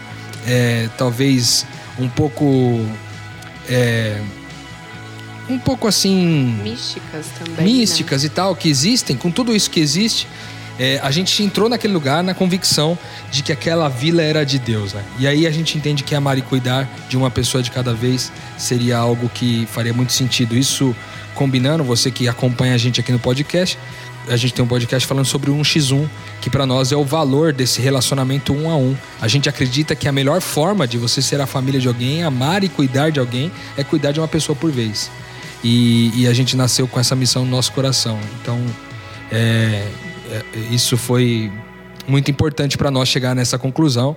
[0.48, 1.66] é, talvez
[2.00, 2.84] um pouco.
[3.70, 4.20] É,
[5.48, 6.58] um pouco assim.
[6.64, 7.66] Místicas também.
[7.66, 8.28] Místicas né?
[8.28, 10.28] e tal, que existem, com tudo isso que existe,
[10.82, 12.98] é, a gente entrou naquele lugar na convicção
[13.30, 15.04] de que aquela vila era de Deus, né?
[15.20, 18.32] E aí a gente entende que amar e cuidar de uma pessoa de cada vez
[18.58, 20.58] seria algo que faria muito sentido.
[20.58, 20.96] Isso
[21.36, 23.78] combinando, você que acompanha a gente aqui no podcast,
[24.28, 26.10] a gente tem um podcast falando sobre o 1x1,
[26.42, 28.98] que para nós é o valor desse relacionamento um a um.
[29.22, 32.64] A gente acredita que a melhor forma de você ser a família de alguém, amar
[32.64, 35.12] e cuidar de alguém, é cuidar de uma pessoa por vez.
[35.64, 38.20] E, e a gente nasceu com essa missão no nosso coração.
[38.42, 38.60] Então,
[39.32, 39.88] é,
[40.72, 41.52] isso foi
[42.08, 44.16] muito importante para nós chegar nessa conclusão.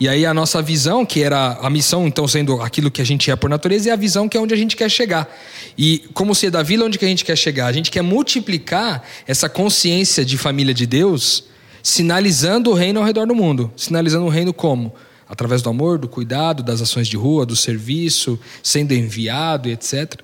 [0.00, 3.30] E aí a nossa visão, que era a missão, então sendo aquilo que a gente
[3.30, 5.32] é por natureza, e a visão que é onde a gente quer chegar.
[5.76, 7.66] E como ser da vila, onde que a gente quer chegar?
[7.66, 11.44] A gente quer multiplicar essa consciência de família de Deus,
[11.82, 13.70] sinalizando o reino ao redor do mundo.
[13.76, 14.92] Sinalizando o reino como?
[15.28, 20.20] Através do amor, do cuidado, das ações de rua, do serviço, sendo enviado etc.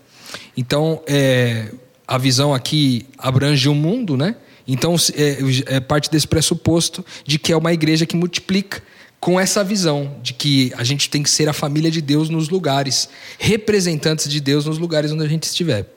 [0.56, 1.68] Então, é,
[2.06, 4.34] a visão aqui abrange o mundo, né?
[4.68, 8.82] Então, é, é parte desse pressuposto de que é uma igreja que multiplica
[9.18, 12.50] com essa visão de que a gente tem que ser a família de Deus nos
[12.50, 15.92] lugares, representantes de Deus nos lugares onde a gente estiver.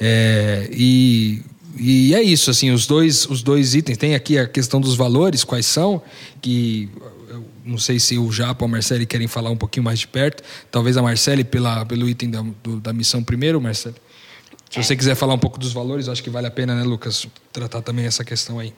[0.00, 1.42] É, e,
[1.78, 3.98] e, é isso, assim, os dois, os dois itens.
[3.98, 6.02] Tem aqui a questão dos valores, quais são,
[6.40, 6.88] que
[7.64, 10.42] não sei se o Japa ou a Marcele querem falar um pouquinho mais de perto.
[10.70, 13.94] Talvez a Marcele pela, pelo item da, do, da missão primeiro, Marcele.
[14.72, 17.26] Se você quiser falar um pouco dos valores, acho que vale a pena, né, Lucas,
[17.52, 18.72] tratar também essa questão aí.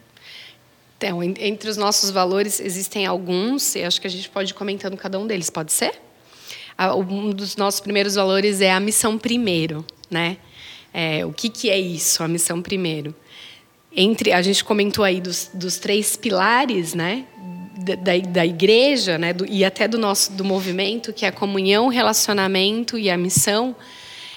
[0.98, 4.96] Então, entre os nossos valores existem alguns, e acho que a gente pode ir comentando
[4.96, 5.92] cada um deles, pode ser?
[6.98, 10.36] Um dos nossos primeiros valores é a missão primeiro, né?
[10.92, 13.14] É, o que, que é isso, a missão primeiro?
[13.94, 17.24] Entre a gente comentou aí dos, dos três pilares, né?
[18.02, 19.32] Da, da igreja, né?
[19.32, 23.76] Do, e até do nosso do movimento, que é a comunhão, relacionamento e a missão.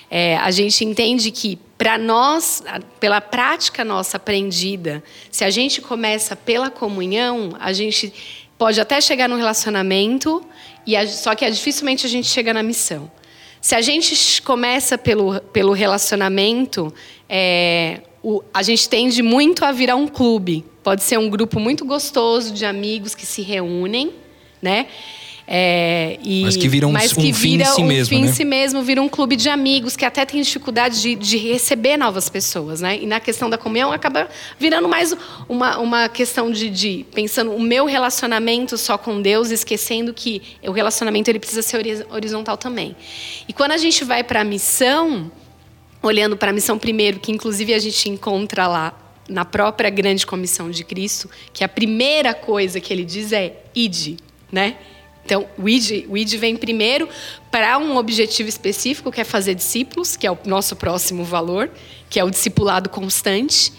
[0.10, 2.63] É, a gente entende que, para nós,
[3.00, 8.13] pela prática nossa aprendida, se a gente começa pela comunhão, a gente
[8.58, 10.43] pode até chegar no relacionamento,
[10.86, 13.12] e a, só que é, dificilmente a gente chega na missão.
[13.62, 16.93] Se a gente começa pelo, pelo relacionamento,
[17.28, 20.63] é, o, a gente tende muito a virar um clube.
[20.84, 24.13] Pode ser um grupo muito gostoso de amigos que se reúnem,
[24.62, 24.88] né?
[25.50, 28.10] É, e, mas que vira um, mas que um fim em si um mesmo.
[28.10, 28.30] fim né?
[28.30, 31.96] em si mesmo, vira um clube de amigos que até tem dificuldade de, de, receber
[31.96, 32.82] novas pessoas.
[32.82, 33.00] Né?
[33.02, 34.28] E na questão da comunhão acaba
[34.60, 35.16] virando mais
[35.48, 40.72] uma, uma questão de, de pensando o meu relacionamento só com Deus, esquecendo que o
[40.72, 42.94] relacionamento ele precisa ser horizontal também.
[43.48, 45.32] E quando a gente vai para a missão,
[46.04, 48.94] olhando para a missão primeiro, que inclusive a gente encontra lá
[49.30, 54.18] na própria grande comissão de Cristo, que a primeira coisa que ele diz é ide,
[54.52, 54.76] né?
[55.28, 57.10] Então, o ID, o ID vem primeiro
[57.52, 61.70] para um objetivo específico, que é fazer discípulos, que é o nosso próximo valor,
[62.10, 63.74] que é o discipulado constante.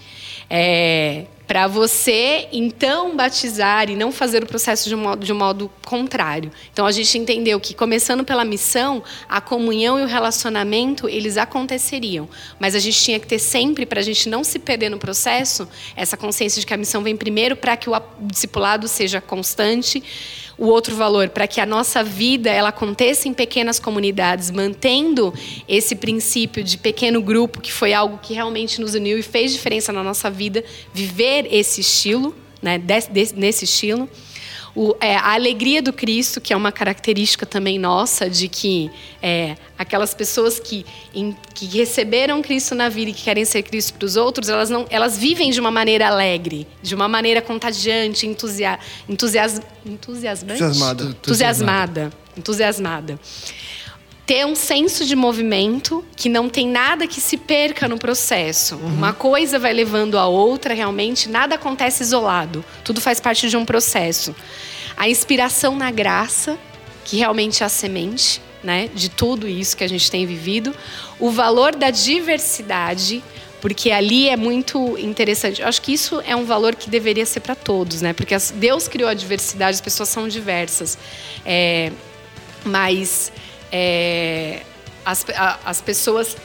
[0.51, 5.37] É, para você, então, batizar e não fazer o processo de um, modo, de um
[5.37, 6.53] modo contrário.
[6.71, 12.29] Então, a gente entendeu que, começando pela missão, a comunhão e o relacionamento, eles aconteceriam.
[12.61, 15.67] Mas a gente tinha que ter sempre, para a gente não se perder no processo,
[15.97, 20.03] essa consciência de que a missão vem primeiro para que o discipulado seja constante,
[20.59, 25.33] o outro valor para que a nossa vida ela aconteça em pequenas comunidades, mantendo
[25.69, 29.93] esse princípio de pequeno grupo, que foi algo que realmente nos uniu e fez diferença
[29.93, 34.09] na nossa vida, viver esse estilo, né, desse, desse, nesse estilo
[34.79, 38.89] o, é, a alegria do Cristo, que é uma característica também nossa, de que
[39.21, 43.95] é, aquelas pessoas que, em, que receberam Cristo na vida e que querem ser Cristo
[43.95, 48.25] para os outros, elas, não, elas vivem de uma maneira alegre, de uma maneira contagiante,
[48.25, 50.63] entusia, entusias, entusiasmante?
[50.63, 51.05] Entusiasmada.
[51.17, 52.13] Entusiasmada.
[52.37, 53.21] Entusiasmada
[54.29, 58.75] ter um senso de movimento que não tem nada que se perca no processo.
[58.77, 58.89] Uhum.
[58.89, 62.63] Uma coisa vai levando a outra, realmente, nada acontece isolado.
[62.85, 64.37] Tudo faz parte de um processo.
[64.99, 66.59] A inspiração na graça,
[67.05, 70.75] que realmente é a semente, né, de tudo isso que a gente tem vivido.
[71.21, 73.23] O valor da diversidade,
[73.61, 75.63] porque ali é muito interessante.
[75.63, 78.13] Eu acho que isso é um valor que deveria ser para todos, né?
[78.13, 80.99] Porque Deus criou a diversidade, as pessoas são diversas.
[81.47, 81.93] É,
[82.65, 83.33] mas
[83.71, 84.63] é,
[85.05, 86.37] as, a, as pessoas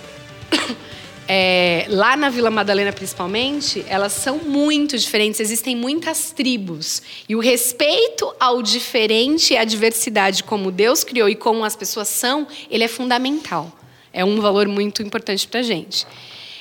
[1.28, 5.40] é, lá na Vila Madalena, principalmente, elas são muito diferentes.
[5.40, 7.02] Existem muitas tribos.
[7.28, 12.10] E o respeito ao diferente e à diversidade, como Deus criou e como as pessoas
[12.10, 13.72] são, ele é fundamental.
[14.12, 16.06] É um valor muito importante para a gente.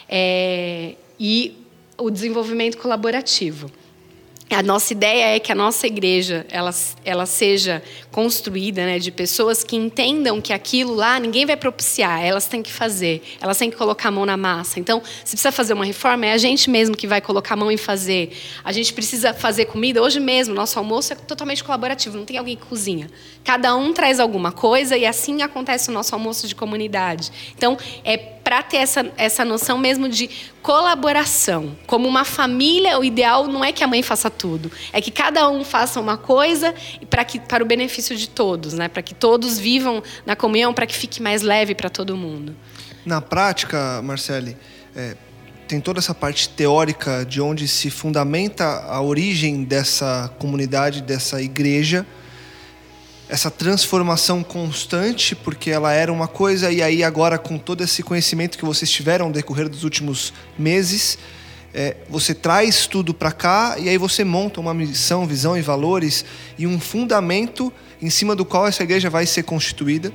[0.09, 1.57] É, e
[1.99, 3.71] o desenvolvimento colaborativo.
[4.55, 6.71] A nossa ideia é que a nossa igreja ela,
[7.05, 12.47] ela seja construída né, de pessoas que entendam que aquilo lá ninguém vai propiciar, elas
[12.47, 14.79] têm que fazer, elas têm que colocar a mão na massa.
[14.79, 17.73] Então, se precisa fazer uma reforma, é a gente mesmo que vai colocar a mão
[17.73, 18.37] e fazer.
[18.63, 20.03] A gente precisa fazer comida.
[20.03, 23.11] Hoje mesmo, nosso almoço é totalmente colaborativo, não tem alguém que cozinha.
[23.43, 27.31] Cada um traz alguma coisa e assim acontece o nosso almoço de comunidade.
[27.57, 30.29] Então, é para ter essa, essa noção mesmo de
[30.63, 31.77] colaboração.
[31.87, 35.49] Como uma família, o ideal não é que a mãe faça tudo, é que cada
[35.49, 36.75] um faça uma coisa
[37.09, 38.89] para que para o benefício de todos, né?
[38.89, 42.55] Para que todos vivam na comunhão, para que fique mais leve para todo mundo.
[43.05, 44.57] Na prática, Marcele,
[44.95, 45.17] é,
[45.67, 52.07] tem toda essa parte teórica de onde se fundamenta a origem dessa comunidade, dessa igreja
[53.33, 58.59] essa transformação constante, porque ela era uma coisa, e aí agora, com todo esse conhecimento
[58.59, 61.17] que vocês tiveram no decorrer dos últimos meses,
[61.73, 66.27] é, você traz tudo para cá e aí você monta uma missão, visão e valores
[66.59, 70.13] e um fundamento em cima do qual essa igreja vai ser constituída.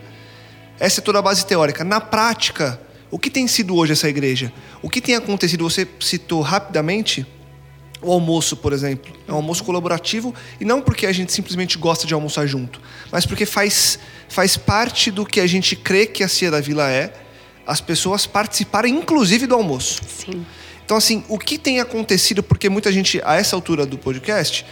[0.79, 1.83] Essa é toda a base teórica.
[1.83, 4.53] Na prática, o que tem sido hoje essa igreja?
[4.79, 5.67] O que tem acontecido?
[5.67, 7.25] Você citou rapidamente
[8.01, 9.13] o almoço, por exemplo.
[9.27, 12.81] É um almoço colaborativo e não porque a gente simplesmente gosta de almoçar junto,
[13.11, 16.89] mas porque faz, faz parte do que a gente crê que a Cia da Vila
[16.89, 17.13] é,
[17.65, 20.01] as pessoas participarem inclusive do almoço.
[20.07, 20.45] Sim.
[20.85, 24.65] Então, assim, o que tem acontecido, porque muita gente, a essa altura do podcast,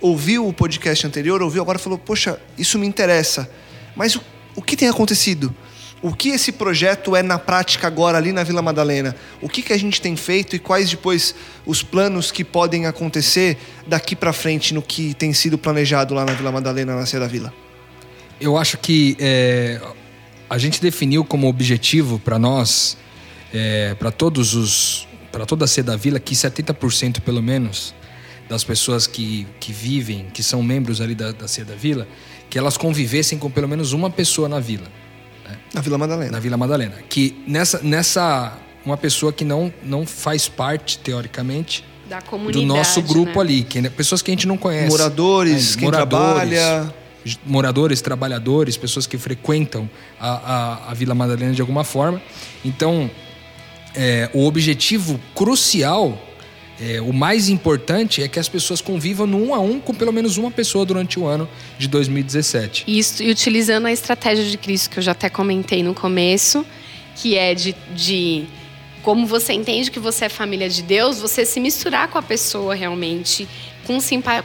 [0.00, 3.50] ouviu o podcast anterior, ouviu agora e falou, poxa, isso me interessa.
[3.94, 4.22] Mas o,
[4.56, 5.54] o que tem acontecido?
[6.00, 9.16] O que esse projeto é na prática agora ali na Vila Madalena?
[9.42, 11.34] O que, que a gente tem feito e quais depois
[11.66, 16.34] os planos que podem acontecer daqui para frente no que tem sido planejado lá na
[16.34, 17.52] Vila Madalena, na Cia da Vila?
[18.40, 19.80] Eu acho que é,
[20.48, 22.96] a gente definiu como objetivo para nós,
[23.52, 27.92] é, para todos os, para toda a Cia da Vila, que 70% pelo menos
[28.48, 32.06] das pessoas que, que vivem, que são membros ali da, da Cia da Vila,
[32.48, 34.86] que elas convivessem com pelo menos uma pessoa na vila.
[35.72, 36.32] Na Vila Madalena.
[36.32, 36.94] Na Vila Madalena.
[37.08, 43.02] Que nessa, nessa uma pessoa que não, não faz parte, teoricamente, da comunidade, do nosso
[43.02, 43.40] grupo né?
[43.40, 43.62] ali.
[43.62, 44.88] Que, pessoas que a gente não conhece.
[44.88, 46.94] Moradores, é, quem moradores, trabalha.
[47.44, 52.22] Moradores, trabalhadores, pessoas que frequentam a, a, a Vila Madalena de alguma forma.
[52.64, 53.10] Então,
[53.94, 56.18] é, o objetivo crucial
[56.80, 60.12] é, o mais importante é que as pessoas convivam no um a um com pelo
[60.12, 62.84] menos uma pessoa durante o ano de 2017.
[62.86, 66.64] Isso, e utilizando a estratégia de Cristo que eu já até comentei no começo,
[67.16, 68.44] que é de, de
[69.02, 72.76] como você entende que você é família de Deus, você se misturar com a pessoa
[72.76, 73.48] realmente,
[73.84, 73.98] com,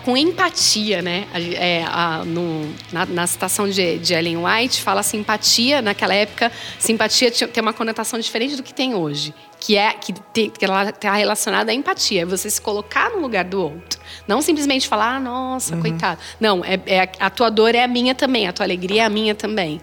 [0.03, 1.27] com empatia, né?
[1.33, 7.29] É, a, no, na, na, citação de, de, Ellen White, fala simpatia, naquela época, simpatia
[7.29, 10.13] tem uma conotação diferente do que tem hoje que é que
[10.59, 13.97] está relacionada à empatia, é você se colocar no lugar do outro.
[14.27, 15.81] Não simplesmente falar, ah, nossa, uhum.
[15.81, 16.19] coitado.
[16.37, 19.09] Não, é, é, a tua dor é a minha também, a tua alegria é a
[19.09, 19.79] minha também.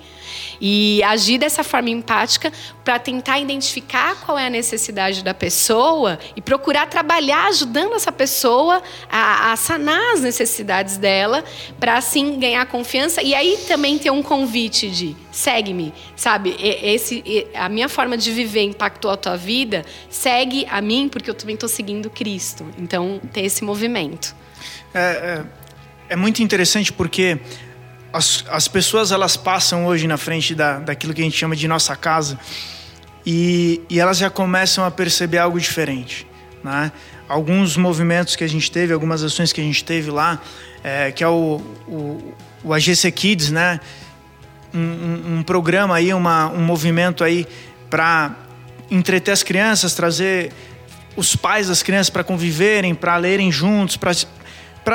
[0.61, 2.53] E agir dessa forma empática
[2.85, 8.83] para tentar identificar qual é a necessidade da pessoa e procurar trabalhar ajudando essa pessoa
[9.11, 11.45] a, a sanar as necessidades dela,
[11.79, 13.23] para assim ganhar confiança.
[13.23, 16.57] E aí também ter um convite de segue-me, sabe?
[16.59, 21.35] Esse, a minha forma de viver impactou a tua vida, segue a mim, porque eu
[21.35, 22.67] também estou seguindo Cristo.
[22.79, 24.35] Então, ter esse movimento.
[24.93, 25.45] É, é,
[26.11, 27.39] é muito interessante porque
[28.13, 31.67] as, as pessoas elas passam hoje na frente da, daquilo que a gente chama de
[31.69, 32.39] nossa casa
[33.25, 36.27] e, e elas já começam a perceber algo diferente.
[36.63, 36.91] Né?
[37.29, 40.41] Alguns movimentos que a gente teve, algumas ações que a gente teve lá,
[40.83, 43.81] é, que é o, o, o AGC Kids, né?
[44.73, 47.47] Um, um, um, programa aí, uma, um movimento aí
[47.89, 48.37] para
[48.89, 50.53] entreter as crianças, trazer
[51.17, 54.13] os pais das crianças para conviverem, para lerem juntos, para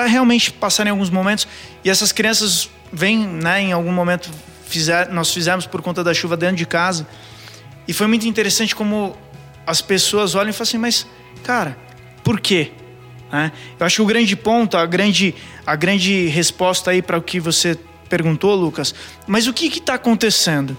[0.08, 1.48] realmente passarem alguns momentos.
[1.84, 4.30] E essas crianças vêm, né, em algum momento
[4.66, 7.08] fizer, nós fizemos por conta da chuva dentro de casa.
[7.88, 9.16] E foi muito interessante como
[9.66, 11.08] as pessoas olham e falam assim, mas,
[11.44, 11.78] cara,
[12.24, 12.72] por quê?
[13.32, 13.52] Né?
[13.80, 17.40] Eu acho que o grande ponto, a grande, a grande resposta aí para o que
[17.40, 17.78] você
[18.10, 18.94] perguntou, Lucas,
[19.28, 20.78] mas o que está acontecendo?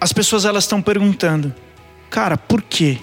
[0.00, 1.54] As pessoas elas estão perguntando,
[2.10, 2.98] cara, por quê?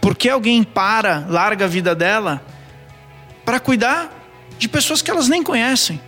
[0.00, 2.44] Por que alguém para, larga a vida dela
[3.44, 4.12] para cuidar
[4.58, 6.00] de pessoas que elas nem conhecem?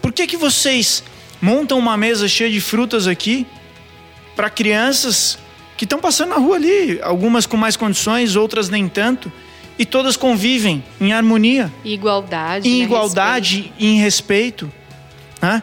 [0.00, 1.04] Por que, que vocês
[1.40, 3.46] montam uma mesa cheia de frutas aqui
[4.34, 5.38] para crianças
[5.76, 9.32] que estão passando na rua ali, algumas com mais condições, outras nem tanto,
[9.78, 12.84] e todas convivem em harmonia, igualdade, em né?
[12.84, 13.74] igualdade respeito.
[13.78, 14.72] e em respeito.
[15.40, 15.62] Né?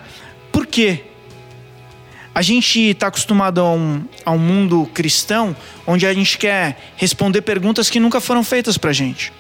[0.51, 1.03] Por quê?
[2.33, 7.41] A gente está acostumado a um, a um mundo cristão onde a gente quer responder
[7.41, 9.31] perguntas que nunca foram feitas para gente.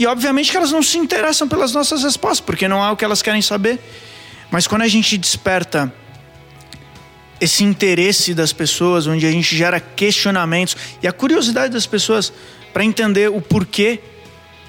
[0.00, 3.04] E obviamente que elas não se interessam pelas nossas respostas, porque não é o que
[3.04, 3.78] elas querem saber.
[4.50, 5.92] Mas quando a gente desperta
[7.38, 12.32] esse interesse das pessoas, onde a gente gera questionamentos e a curiosidade das pessoas
[12.72, 14.00] para entender o porquê,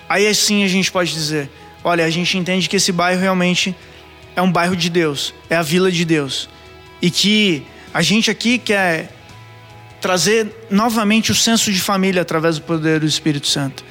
[0.09, 1.49] aí assim a gente pode dizer:
[1.81, 3.73] olha, a gente entende que esse bairro realmente
[4.35, 6.49] é um bairro de Deus, é a vila de Deus.
[7.01, 9.09] E que a gente aqui quer
[10.01, 13.81] trazer novamente o senso de família através do poder do Espírito Santo.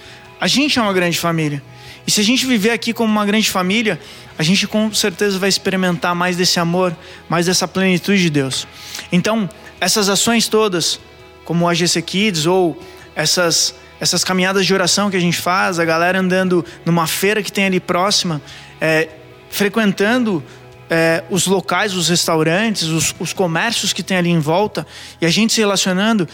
[0.40, 1.62] A gente é uma grande família.
[2.06, 4.00] E se a gente viver aqui como uma grande família,
[4.38, 6.96] a gente com certeza vai experimentar mais desse amor,
[7.28, 8.66] mais dessa plenitude de Deus.
[9.12, 9.48] Então,
[9.80, 10.98] essas ações todas,
[11.44, 12.80] como o AGC Kids ou
[13.14, 17.52] essas, essas caminhadas de oração que a gente faz, a galera andando numa feira que
[17.52, 18.40] tem ali próxima,
[18.80, 19.08] é,
[19.50, 20.42] frequentando
[20.88, 24.86] é, os locais, os restaurantes, os, os, comércios que tem ali em volta,
[25.20, 26.28] e a gente se relacionando,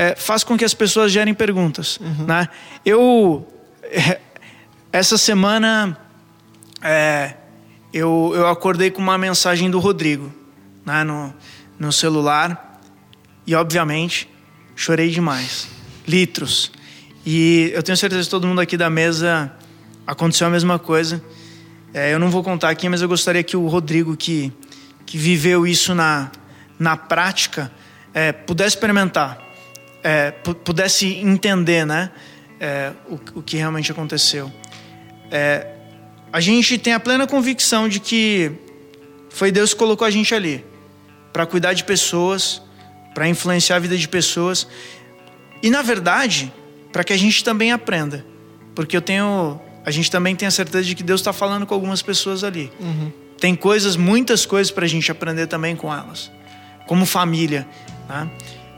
[0.00, 1.98] é, faz com que as pessoas gerem perguntas.
[2.00, 2.24] Uhum.
[2.24, 2.48] Né?
[2.86, 3.46] Eu,
[3.82, 4.18] é,
[4.90, 5.94] essa semana,
[6.80, 7.34] é,
[7.92, 10.32] eu, eu acordei com uma mensagem do Rodrigo
[10.86, 11.34] né, no,
[11.78, 12.80] no celular
[13.46, 14.26] e, obviamente,
[14.74, 15.68] chorei demais.
[16.08, 16.72] Litros.
[17.26, 19.52] E eu tenho certeza que todo mundo aqui da mesa
[20.06, 21.22] aconteceu a mesma coisa.
[21.92, 24.50] É, eu não vou contar aqui, mas eu gostaria que o Rodrigo, que,
[25.04, 26.30] que viveu isso na,
[26.78, 27.70] na prática,
[28.14, 29.49] é, pudesse experimentar,
[30.02, 32.10] é, pudesse entender né,
[32.58, 34.50] é, o, o que realmente aconteceu.
[35.30, 35.66] É,
[36.32, 38.52] a gente tem a plena convicção de que
[39.30, 40.64] foi Deus que colocou a gente ali
[41.32, 42.62] para cuidar de pessoas,
[43.14, 44.66] para influenciar a vida de pessoas
[45.62, 46.52] e na verdade
[46.92, 48.24] para que a gente também aprenda,
[48.74, 51.74] porque eu tenho, a gente também tem a certeza de que Deus está falando com
[51.74, 52.70] algumas pessoas ali.
[52.80, 53.12] Uhum.
[53.38, 56.30] Tem coisas, muitas coisas para a gente aprender também com elas,
[56.86, 57.66] como família.
[58.08, 58.30] Né?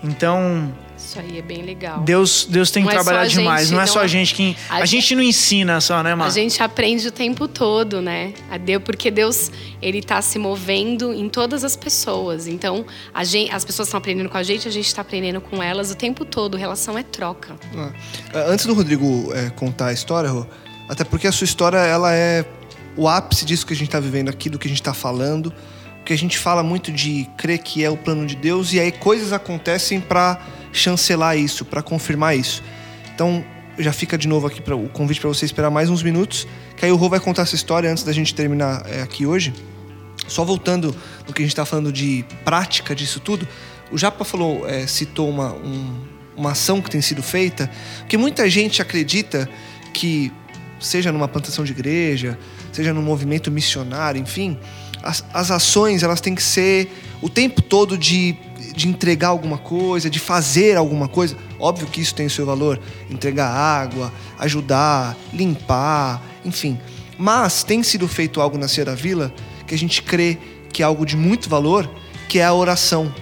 [0.04, 0.72] Então
[1.12, 2.00] isso aí é bem legal.
[2.00, 3.68] Deus, Deus tem não é trabalhado é demais.
[3.68, 4.56] Gente, não é só a gente que.
[4.68, 6.26] A, a gente, gente, não ensina só, né, Mar?
[6.26, 8.32] A gente aprende o tempo todo, né?
[8.50, 9.50] A Deus, porque Deus,
[9.82, 12.46] ele está se movendo em todas as pessoas.
[12.46, 15.62] Então, a gente, as pessoas estão aprendendo com a gente, a gente está aprendendo com
[15.62, 16.56] elas o tempo todo.
[16.56, 17.54] Relação é troca.
[17.76, 17.92] Ah.
[18.48, 20.46] Antes do Rodrigo é, contar a história, Rô,
[20.88, 22.46] até porque a sua história ela é
[22.96, 25.52] o ápice disso que a gente está vivendo aqui, do que a gente está falando.
[25.98, 28.90] Porque a gente fala muito de crer que é o plano de Deus e aí
[28.90, 30.40] coisas acontecem para
[30.72, 32.62] chancelar isso, para confirmar isso.
[33.14, 33.44] Então,
[33.78, 36.84] já fica de novo aqui para o convite para você esperar mais uns minutos, que
[36.84, 39.52] aí o Rô vai contar essa história antes da gente terminar é, aqui hoje.
[40.26, 40.94] Só voltando
[41.26, 43.46] no que a gente está falando de prática disso tudo,
[43.90, 46.00] o Japa falou, é, citou uma, um,
[46.36, 49.48] uma ação que tem sido feita, porque muita gente acredita
[49.92, 50.32] que,
[50.80, 52.38] seja numa plantação de igreja,
[52.72, 54.58] seja num movimento missionário, enfim,
[55.02, 58.36] as, as ações elas têm que ser o tempo todo de
[58.74, 61.36] de entregar alguma coisa, de fazer alguma coisa.
[61.58, 62.80] Óbvio que isso tem o seu valor,
[63.10, 66.78] entregar água, ajudar, limpar, enfim.
[67.18, 69.32] Mas tem sido feito algo na Sierra Vila
[69.66, 70.38] que a gente crê
[70.72, 71.88] que é algo de muito valor,
[72.28, 73.14] que é a oração.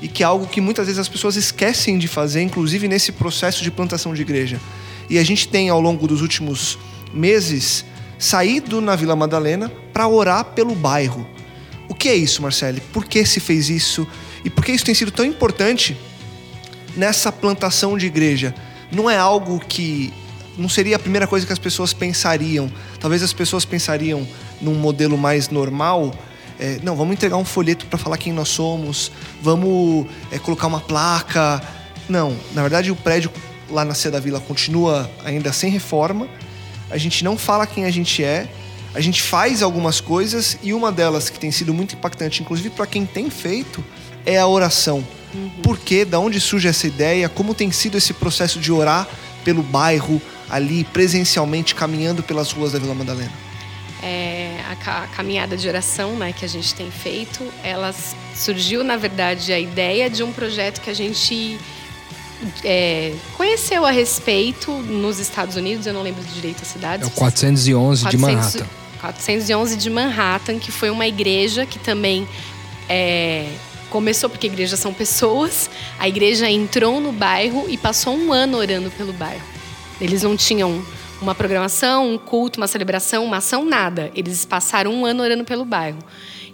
[0.00, 3.62] E que é algo que muitas vezes as pessoas esquecem de fazer, inclusive nesse processo
[3.62, 4.60] de plantação de igreja.
[5.08, 6.78] E a gente tem ao longo dos últimos
[7.12, 7.84] meses
[8.18, 11.26] saído na Vila Madalena para orar pelo bairro.
[11.88, 12.80] O que é isso, Marcele?
[12.92, 14.06] Por que se fez isso?
[14.44, 15.96] E por que isso tem sido tão importante
[16.96, 18.54] nessa plantação de igreja?
[18.92, 20.12] Não é algo que
[20.56, 22.70] não seria a primeira coisa que as pessoas pensariam.
[23.00, 24.26] Talvez as pessoas pensariam
[24.60, 26.14] num modelo mais normal.
[26.58, 29.10] É, não, vamos entregar um folheto para falar quem nós somos,
[29.42, 31.60] vamos é, colocar uma placa.
[32.08, 33.30] Não, na verdade o prédio
[33.70, 36.28] lá na Cia da Vila continua ainda sem reforma.
[36.90, 38.48] A gente não fala quem a gente é,
[38.94, 42.86] a gente faz algumas coisas e uma delas que tem sido muito impactante, inclusive para
[42.86, 43.84] quem tem feito,
[44.24, 45.04] é a oração.
[45.34, 45.50] Uhum.
[45.62, 46.04] Por quê?
[46.04, 47.28] Da onde surge essa ideia?
[47.28, 49.08] Como tem sido esse processo de orar
[49.44, 53.32] pelo bairro, ali presencialmente, caminhando pelas ruas da Vila Madalena?
[54.02, 57.94] É, a, a, caminhada de oração né, que a gente tem feito, ela
[58.34, 61.58] surgiu, na verdade, a ideia de um projeto que a gente
[62.62, 67.02] é, conheceu a respeito nos Estados Unidos, eu não lembro direito a cidade.
[67.02, 68.66] É o 411 400, de Manhattan.
[69.00, 72.28] 411 de Manhattan, que foi uma igreja que também
[72.88, 73.48] é,
[73.94, 75.70] começou porque igrejas são pessoas.
[76.00, 79.44] A igreja entrou no bairro e passou um ano orando pelo bairro.
[80.00, 80.84] Eles não tinham
[81.22, 84.10] uma programação, um culto, uma celebração, uma ação, nada.
[84.12, 86.00] Eles passaram um ano orando pelo bairro.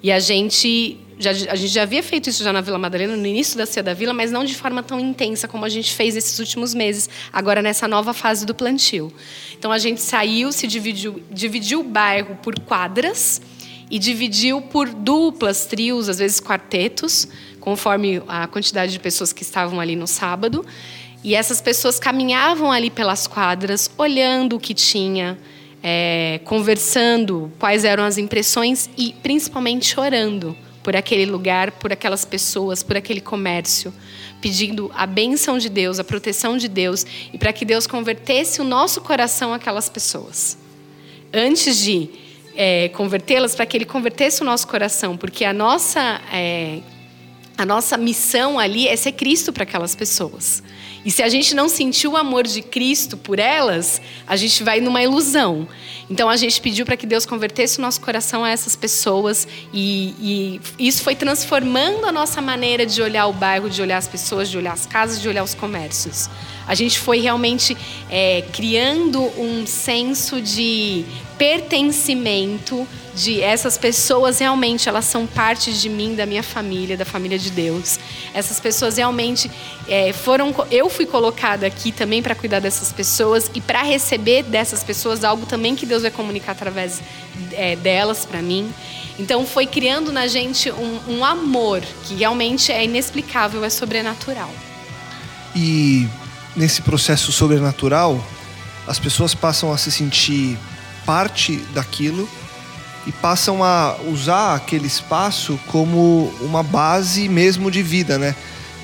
[0.02, 3.26] E a gente já, a gente já havia feito isso já na Vila Madalena, no
[3.26, 6.16] início da Cia da Vila, mas não de forma tão intensa como a gente fez
[6.16, 9.10] esses últimos meses, agora nessa nova fase do plantio.
[9.58, 13.40] Então a gente saiu, se dividiu, dividiu o bairro por quadras
[13.90, 17.26] e dividiu por duplas, trios, às vezes quartetos,
[17.58, 20.64] conforme a quantidade de pessoas que estavam ali no sábado.
[21.24, 25.38] E essas pessoas caminhavam ali pelas quadras, olhando o que tinha,
[25.82, 32.82] é, conversando quais eram as impressões e principalmente chorando por aquele lugar, por aquelas pessoas,
[32.82, 33.92] por aquele comércio,
[34.40, 38.64] pedindo a benção de Deus, a proteção de Deus e para que Deus convertesse o
[38.64, 40.56] nosso coração àquelas pessoas.
[41.32, 42.08] Antes de
[42.54, 46.80] é, convertê-las, para que Ele convertesse o nosso coração, porque a nossa, é,
[47.56, 50.62] a nossa missão ali é ser Cristo para aquelas pessoas.
[51.04, 54.80] E se a gente não sentir o amor de Cristo por elas, a gente vai
[54.80, 55.66] numa ilusão.
[56.10, 60.60] Então a gente pediu para que Deus convertesse o nosso coração a essas pessoas e,
[60.78, 64.50] e, isso foi transformando a nossa maneira de olhar o bairro, de olhar as pessoas,
[64.50, 66.28] de olhar as casas, de olhar os comércios.
[66.66, 67.76] A gente foi realmente
[68.10, 71.04] é, criando um senso de
[71.40, 77.38] pertencimento de essas pessoas realmente elas são parte de mim, da minha família, da família
[77.38, 77.98] de Deus.
[78.34, 79.50] Essas pessoas realmente
[79.88, 80.54] é, foram.
[80.70, 85.46] Eu fui colocada aqui também para cuidar dessas pessoas e para receber dessas pessoas algo
[85.46, 87.00] também que Deus vai comunicar através
[87.52, 88.70] é, delas para mim.
[89.18, 94.50] Então foi criando na gente um, um amor que realmente é inexplicável, é sobrenatural.
[95.56, 96.06] E
[96.54, 98.22] nesse processo sobrenatural,
[98.86, 100.58] as pessoas passam a se sentir
[101.04, 102.28] parte daquilo
[103.06, 108.34] e passam a usar aquele espaço como uma base mesmo de vida, né?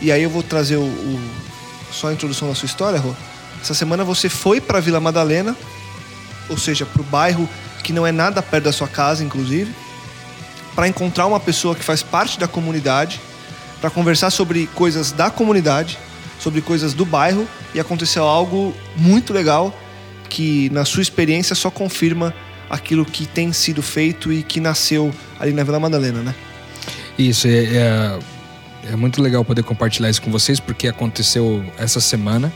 [0.00, 1.30] E aí eu vou trazer o, o
[1.92, 3.14] só a introdução da sua história, Rô.
[3.60, 5.56] Essa semana você foi para Vila Madalena,
[6.48, 7.48] ou seja, para o bairro
[7.82, 9.74] que não é nada perto da sua casa, inclusive,
[10.74, 13.20] para encontrar uma pessoa que faz parte da comunidade,
[13.80, 15.98] para conversar sobre coisas da comunidade,
[16.38, 19.72] sobre coisas do bairro e aconteceu algo muito legal
[20.28, 22.34] que na sua experiência só confirma
[22.68, 26.34] aquilo que tem sido feito e que nasceu ali na Vila Madalena, né?
[27.18, 28.18] Isso, é, é,
[28.92, 32.52] é muito legal poder compartilhar isso com vocês, porque aconteceu essa semana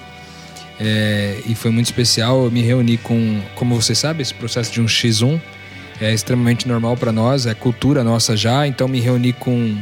[0.78, 2.44] é, e foi muito especial.
[2.44, 5.40] Eu me reuni com, como você sabe, esse processo de um X1
[6.00, 9.76] é extremamente normal para nós, é cultura nossa já, então me reuni com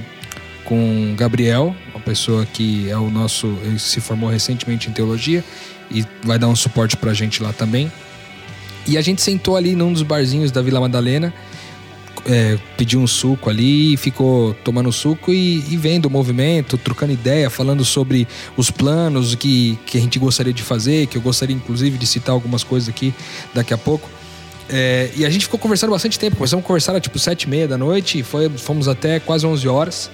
[0.65, 5.43] com Gabriel, uma pessoa que é o nosso, se formou recentemente em teologia
[5.91, 7.91] e vai dar um suporte para a gente lá também.
[8.87, 11.33] E a gente sentou ali num dos barzinhos da Vila Madalena,
[12.27, 17.49] é, pediu um suco ali, ficou tomando suco e, e, vendo o movimento, trocando ideia,
[17.51, 18.27] falando sobre
[18.57, 22.33] os planos que, que a gente gostaria de fazer, que eu gostaria inclusive de citar
[22.33, 23.15] algumas coisas aqui
[23.55, 24.09] daqui a pouco.
[24.69, 27.67] É, e a gente ficou conversando bastante tempo, começamos a conversar tipo sete e meia
[27.67, 30.11] da noite, foi, fomos até quase 11 horas.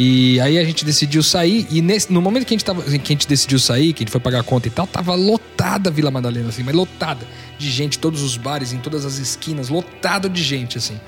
[0.00, 2.88] E aí a gente decidiu sair, e nesse, no momento que a, gente tava, que
[2.88, 5.90] a gente decidiu sair, que a gente foi pagar a conta e tal, tava lotada
[5.90, 7.26] a Vila Madalena, assim, mas lotada
[7.58, 11.00] de gente, todos os bares, em todas as esquinas, lotado de gente, assim.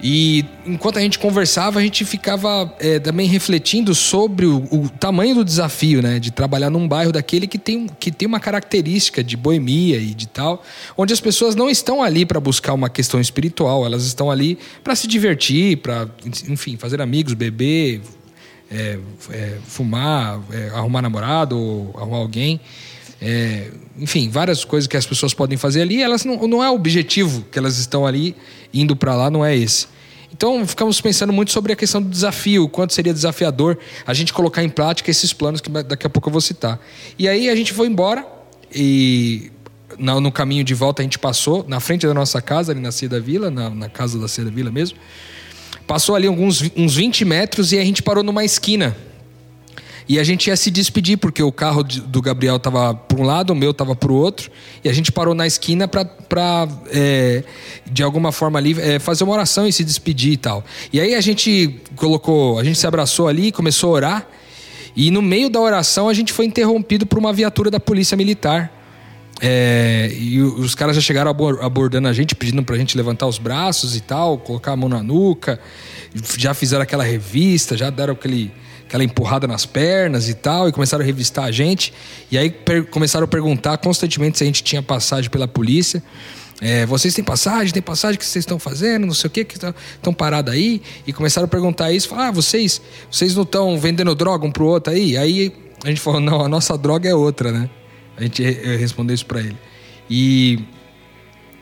[0.00, 5.34] E enquanto a gente conversava, a gente ficava é, também refletindo sobre o, o, tamanho
[5.34, 6.20] do desafio, né?
[6.20, 10.28] De trabalhar num bairro daquele que tem, que tem uma característica de boemia e de
[10.28, 10.62] tal,
[10.96, 14.94] onde as pessoas não estão ali para buscar uma questão espiritual, elas estão ali para
[14.94, 16.08] se divertir, para,
[16.48, 18.00] enfim, fazer amigos, beber,
[18.70, 18.98] é,
[19.30, 22.60] é, fumar, é, arrumar namorado, arrumar alguém.
[23.20, 26.74] É, enfim, várias coisas que as pessoas podem fazer ali, elas não, não é o
[26.74, 28.36] objetivo que elas estão ali
[28.72, 29.86] indo para lá, não é esse.
[30.32, 34.32] Então, ficamos pensando muito sobre a questão do desafio, o quanto seria desafiador a gente
[34.32, 36.78] colocar em prática esses planos que daqui a pouco eu vou citar.
[37.18, 38.24] E aí a gente foi embora
[38.72, 39.50] e
[39.98, 43.08] no caminho de volta a gente passou na frente da nossa casa, ali na Cia
[43.08, 44.98] da Vila, na, na casa da Cia da Vila mesmo.
[45.86, 48.94] Passou ali alguns, uns 20 metros e a gente parou numa esquina.
[50.08, 53.50] E a gente ia se despedir, porque o carro do Gabriel estava para um lado,
[53.50, 54.50] o meu estava para o outro.
[54.82, 57.44] E a gente parou na esquina para, é,
[57.84, 60.64] de alguma forma ali, é, fazer uma oração e se despedir e tal.
[60.90, 64.28] E aí a gente colocou, a gente se abraçou ali, começou a orar.
[64.96, 68.72] E no meio da oração a gente foi interrompido por uma viatura da polícia militar.
[69.42, 73.94] É, e os caras já chegaram abordando a gente, pedindo pra gente levantar os braços
[73.94, 75.60] e tal, colocar a mão na nuca.
[76.38, 78.50] Já fizeram aquela revista, já deram aquele
[78.88, 81.92] aquela empurrada nas pernas e tal, e começaram a revistar a gente.
[82.30, 82.50] E aí
[82.90, 86.02] começaram a perguntar constantemente se a gente tinha passagem pela polícia.
[86.60, 87.72] É, vocês têm passagem?
[87.72, 88.16] Tem passagem?
[88.16, 89.06] O que vocês estão fazendo?
[89.06, 90.80] Não sei o que, que estão parados aí.
[91.06, 92.08] E começaram a perguntar isso.
[92.08, 92.80] Falaram, ah, vocês,
[93.10, 95.18] vocês não estão vendendo droga um pro outro aí?
[95.18, 95.52] Aí
[95.84, 97.68] a gente falou, não, a nossa droga é outra, né?
[98.16, 99.56] A gente respondeu isso para ele.
[100.08, 100.60] E,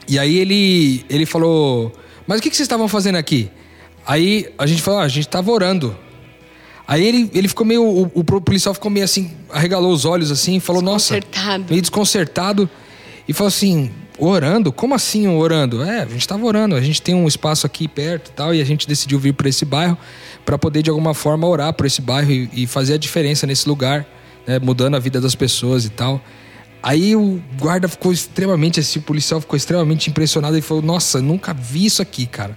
[0.08, 1.92] e aí ele, ele falou,
[2.24, 3.50] mas o que, que vocês estavam fazendo aqui?
[4.06, 6.05] Aí a gente falou, ah, a gente estava orando.
[6.86, 7.82] Aí ele, ele ficou meio.
[7.82, 11.14] O, o policial ficou meio assim, arregalou os olhos assim, falou, nossa.
[11.70, 12.70] Meio desconcertado.
[13.28, 14.72] E falou assim: orando?
[14.72, 15.82] Como assim orando?
[15.82, 18.60] É, a gente estava orando, a gente tem um espaço aqui perto e tal, e
[18.60, 19.98] a gente decidiu vir para esse bairro
[20.44, 23.68] para poder de alguma forma orar por esse bairro e, e, fazer a diferença nesse
[23.68, 24.06] lugar,
[24.46, 26.20] né, mudando a vida das pessoas e tal.
[26.82, 31.52] Aí o guarda ficou extremamente assim, o policial ficou extremamente impressionado e falou: Nossa, nunca
[31.52, 32.56] vi isso aqui, cara.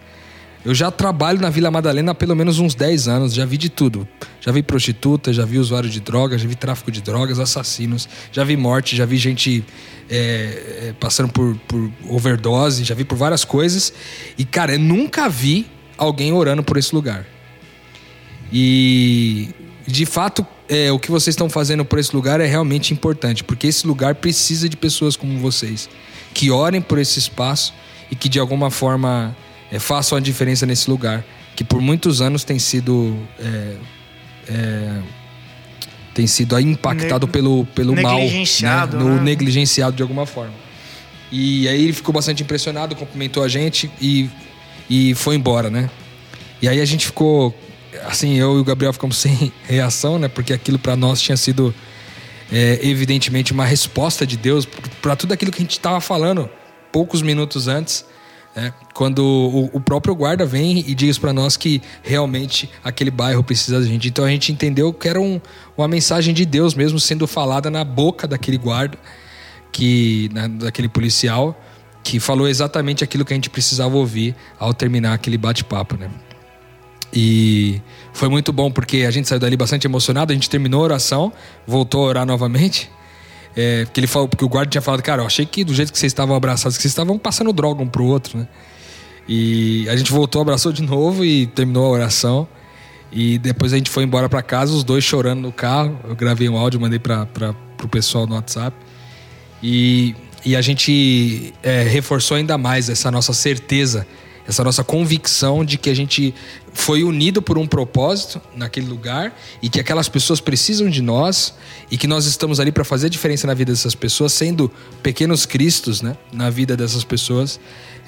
[0.69, 3.69] Eu já trabalho na Vila Madalena há pelo menos uns 10 anos, já vi de
[3.69, 4.07] tudo.
[4.39, 8.43] Já vi prostituta, já vi usuário de drogas, já vi tráfico de drogas, assassinos, já
[8.43, 9.65] vi morte, já vi gente
[10.07, 13.91] é, é, passando por, por overdose, já vi por várias coisas.
[14.37, 15.65] E, cara, eu nunca vi
[15.97, 17.25] alguém orando por esse lugar.
[18.53, 19.49] E,
[19.87, 23.65] de fato, é, o que vocês estão fazendo por esse lugar é realmente importante, porque
[23.65, 25.89] esse lugar precisa de pessoas como vocês,
[26.31, 27.73] que orem por esse espaço
[28.11, 29.35] e que, de alguma forma
[29.71, 31.23] é, façam a diferença nesse lugar,
[31.55, 33.75] que por muitos anos tem sido é,
[34.49, 35.01] é,
[36.13, 39.15] tem sido impactado ne pelo, pelo negligenciado, mal, né?
[39.15, 39.21] né?
[39.21, 40.53] negligenciado de alguma forma.
[41.31, 44.29] E aí ele ficou bastante impressionado, cumprimentou a gente e,
[44.89, 45.89] e foi embora, né?
[46.61, 47.55] E aí a gente ficou,
[48.05, 50.27] assim, eu e o Gabriel ficamos sem reação, né?
[50.27, 51.73] Porque aquilo para nós tinha sido
[52.51, 54.67] é, evidentemente uma resposta de Deus
[55.01, 56.49] para tudo aquilo que a gente estava falando
[56.91, 58.03] poucos minutos antes.
[58.55, 63.41] É, quando o, o, próprio guarda vem e diz para nós que realmente aquele bairro
[63.41, 64.09] precisa da gente.
[64.09, 65.39] Então a gente entendeu que era um,
[65.77, 68.97] uma mensagem de Deus mesmo sendo falada na boca daquele guarda,
[69.71, 70.29] que
[70.59, 71.57] daquele policial,
[72.03, 76.11] que falou exatamente aquilo que a gente precisava ouvir ao terminar aquele bate-papo, né?
[77.13, 77.81] E
[78.11, 81.31] foi muito bom porque a gente saiu dali bastante emocionado, a gente terminou a oração,
[81.65, 82.91] voltou a orar novamente.
[83.55, 85.93] É, porque ele falou, porque o guarda tinha falado, cara, eu achei que do jeito
[85.93, 88.47] que vocês estavam abraçados, que vocês estavam passando droga um pro outro, né?
[89.31, 92.47] E a gente voltou, abraçou de novo e terminou a oração.
[93.11, 95.99] E depois a gente foi embora para casa, os dois chorando no carro.
[96.03, 98.75] Eu gravei um áudio, mandei para o pessoal no WhatsApp.
[99.61, 104.07] E, e a gente é, reforçou ainda mais essa nossa certeza
[104.49, 106.33] essa nossa convicção de que a gente
[106.73, 111.53] foi unido por um propósito naquele lugar e que aquelas pessoas precisam de nós
[111.91, 114.71] e que nós estamos ali para fazer diferença na vida dessas pessoas, sendo
[115.03, 117.59] pequenos cristos né, na vida dessas pessoas,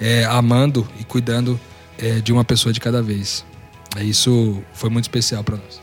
[0.02, 1.60] é, amando e cuidando
[1.98, 3.46] é, de uma pessoa de cada vez.
[3.96, 5.80] É, isso foi muito especial para nós.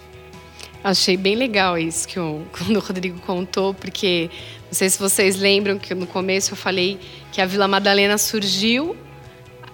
[0.83, 4.29] Achei bem legal isso que o, quando o Rodrigo contou, porque
[4.67, 6.99] não sei se vocês lembram que no começo eu falei
[7.31, 8.97] que a Vila Madalena surgiu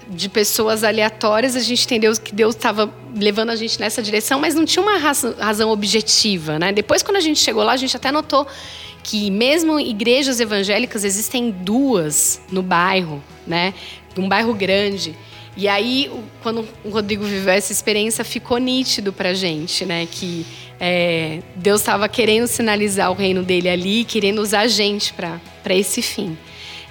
[0.09, 4.55] de pessoas aleatórias, a gente entendeu que Deus estava levando a gente nessa direção, mas
[4.55, 6.73] não tinha uma razão objetiva, né?
[6.73, 8.47] Depois, quando a gente chegou lá, a gente até notou
[9.03, 13.75] que mesmo igrejas evangélicas existem duas no bairro, né?
[14.17, 15.15] Um bairro grande.
[15.57, 16.11] E aí,
[16.43, 20.07] quando o Rodrigo viveu essa experiência, ficou nítido para a gente, né?
[20.11, 20.45] Que
[20.81, 25.41] é, Deus estava querendo sinalizar o reino dele ali, querendo usar a gente para
[25.75, 26.37] esse fim.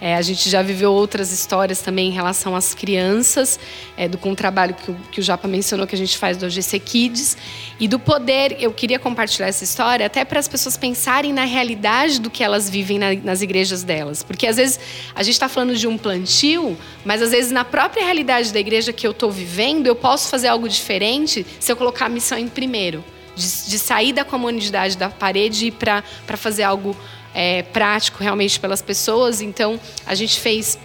[0.06, 3.58] É, a gente já viveu outras histórias também em relação às crianças,
[3.95, 6.36] é, do, com o trabalho que o, que o Japa mencionou que a gente faz
[6.36, 7.38] do OGC Kids.
[7.80, 12.20] E do poder, eu queria compartilhar essa história até para as pessoas pensarem na realidade
[12.20, 14.22] do que elas vivem na, nas igrejas delas.
[14.22, 14.78] Porque às vezes
[15.16, 18.91] a gente está falando de um plantio, mas às vezes na própria realidade da igreja
[18.91, 22.49] que eu estou vivendo, eu posso fazer algo diferente se eu colocar a missão em
[22.49, 23.01] primeiro.
[23.38, 26.04] De, de sair da comunidade da parede e para
[26.36, 26.93] fazer algo
[27.34, 29.42] é, prático realmente pelas pessoas.
[29.42, 30.78] Então, a gente fez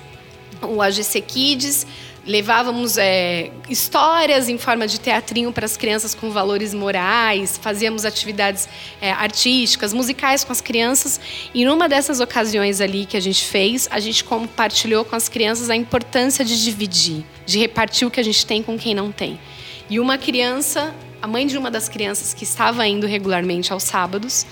[0.62, 1.86] o AGC Kids,
[2.28, 8.68] levávamos é, histórias em forma de teatrinho para as crianças com valores morais, fazíamos atividades
[9.00, 11.18] é, artísticas, musicais com as crianças.
[11.54, 15.70] E numa dessas ocasiões ali que a gente fez, a gente compartilhou com as crianças
[15.70, 19.40] a importância de dividir, de repartir o que a gente tem com quem não tem.
[19.88, 24.44] E uma criança, a mãe de uma das crianças que estava indo regularmente aos sábados,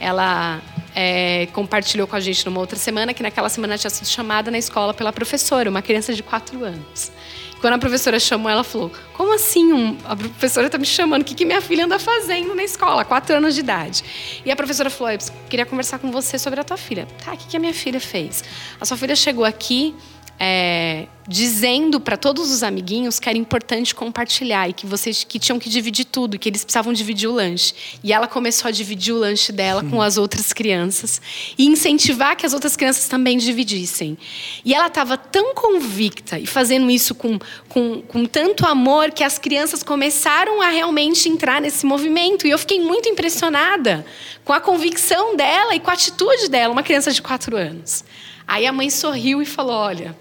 [0.00, 0.62] ela
[1.00, 4.58] é, compartilhou com a gente numa outra semana que naquela semana tinha sido chamada na
[4.58, 7.12] escola pela professora, uma criança de quatro anos.
[7.60, 9.72] Quando a professora chamou, ela falou: Como assim?
[9.72, 13.04] Um, a professora está me chamando, o que, que minha filha anda fazendo na escola?
[13.04, 14.02] Quatro anos de idade.
[14.44, 15.18] E a professora falou: Eu
[15.48, 17.06] queria conversar com você sobre a tua filha.
[17.24, 18.42] Tá, o que, que a minha filha fez?
[18.80, 19.94] A sua filha chegou aqui
[20.38, 25.58] é, dizendo para todos os amiguinhos que era importante compartilhar e que vocês que tinham
[25.58, 27.74] que dividir tudo, que eles precisavam dividir o lanche.
[28.02, 31.20] E ela começou a dividir o lanche dela com as outras crianças
[31.58, 34.16] e incentivar que as outras crianças também dividissem.
[34.64, 39.38] E ela estava tão convicta e fazendo isso com, com, com tanto amor que as
[39.38, 42.46] crianças começaram a realmente entrar nesse movimento.
[42.46, 44.06] E eu fiquei muito impressionada
[44.44, 48.02] com a convicção dela e com a atitude dela, uma criança de quatro anos.
[48.46, 50.16] Aí a mãe sorriu e falou: Olha,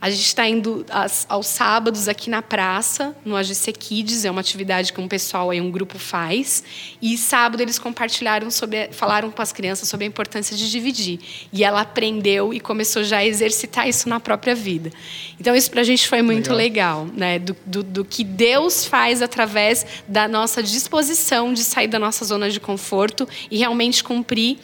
[0.00, 0.86] a gente está indo
[1.28, 5.60] aos sábados aqui na praça, no AGC Kids, é uma atividade que um pessoal aí,
[5.60, 6.64] um grupo faz.
[7.02, 11.20] E sábado eles compartilharam sobre, falaram com as crianças sobre a importância de dividir.
[11.52, 14.90] E ela aprendeu e começou já a exercitar isso na própria vida.
[15.38, 17.38] Então isso para a gente foi muito legal, legal né?
[17.38, 22.48] Do, do, do que Deus faz através da nossa disposição de sair da nossa zona
[22.48, 24.58] de conforto e realmente cumprir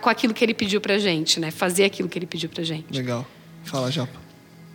[0.00, 1.52] com aquilo que Ele pediu para gente, né?
[1.52, 2.92] Fazer aquilo que Ele pediu para gente.
[2.92, 3.24] Legal.
[3.62, 4.29] Fala, Japa.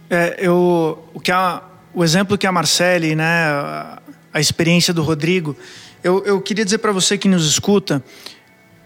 [0.09, 4.01] É, eu, o, que a, o exemplo que a Marcele, né, a,
[4.33, 5.55] a experiência do Rodrigo,
[6.03, 8.03] eu, eu queria dizer para você que nos escuta,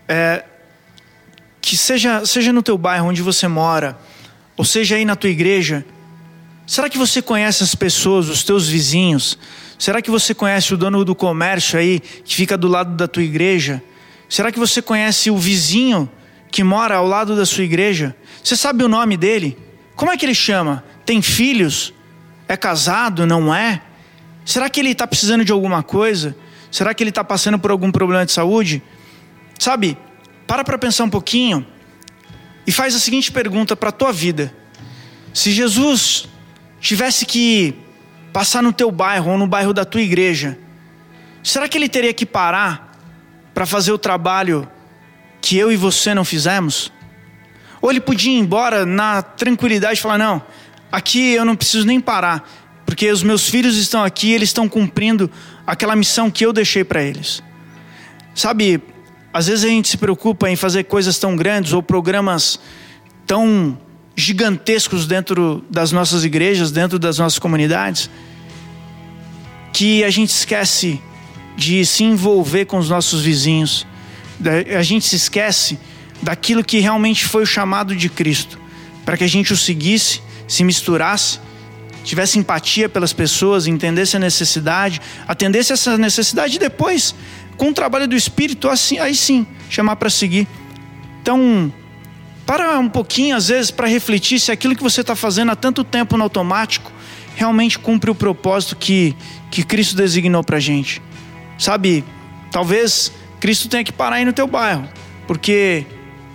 [0.07, 0.43] é,
[1.61, 3.97] que seja, seja no teu bairro onde você mora,
[4.55, 5.85] ou seja aí na tua igreja,
[6.65, 9.37] será que você conhece as pessoas, os teus vizinhos?
[9.77, 13.23] Será que você conhece o dono do comércio aí que fica do lado da tua
[13.23, 13.83] igreja?
[14.29, 16.09] Será que você conhece o vizinho
[16.51, 18.15] que mora ao lado da sua igreja?
[18.43, 19.57] Você sabe o nome dele?
[19.95, 20.83] Como é que ele chama?
[21.09, 21.91] Tem filhos?
[22.47, 23.25] É casado?
[23.25, 23.81] Não é?
[24.45, 26.37] Será que ele está precisando de alguma coisa?
[26.69, 28.83] Será que ele está passando por algum problema de saúde?
[29.57, 29.97] Sabe,
[30.45, 31.65] para para pensar um pouquinho
[32.67, 34.53] e faz a seguinte pergunta para a tua vida:
[35.33, 36.29] se Jesus
[36.79, 37.73] tivesse que
[38.31, 40.59] passar no teu bairro ou no bairro da tua igreja,
[41.41, 42.95] será que ele teria que parar
[43.51, 44.69] para fazer o trabalho
[45.41, 46.91] que eu e você não fizemos?
[47.81, 50.43] Ou ele podia ir embora na tranquilidade e falar: não,
[50.91, 52.47] aqui eu não preciso nem parar,
[52.85, 55.29] porque os meus filhos estão aqui, eles estão cumprindo
[55.65, 57.43] aquela missão que eu deixei para eles.
[58.33, 58.81] Sabe,
[59.33, 62.59] às vezes a gente se preocupa em fazer coisas tão grandes ou programas
[63.27, 63.77] tão
[64.15, 68.09] gigantescos dentro das nossas igrejas, dentro das nossas comunidades,
[69.71, 70.99] que a gente esquece
[71.55, 73.85] de se envolver com os nossos vizinhos.
[74.77, 75.79] A gente se esquece
[76.21, 78.59] daquilo que realmente foi o chamado de Cristo,
[79.05, 81.39] para que a gente o seguisse se misturasse,
[82.03, 87.13] tivesse empatia pelas pessoas, entendesse a necessidade, atendesse essa necessidade e depois,
[87.55, 90.47] com o trabalho do Espírito, assim, aí sim, chamar para seguir.
[91.21, 91.71] Então,
[92.47, 95.83] para um pouquinho, às vezes, para refletir se aquilo que você está fazendo há tanto
[95.83, 96.91] tempo no automático
[97.35, 99.15] realmente cumpre o propósito que,
[99.51, 100.99] que Cristo designou para a gente.
[101.59, 102.03] Sabe,
[102.51, 104.89] talvez Cristo tenha que parar aí no teu bairro,
[105.27, 105.85] porque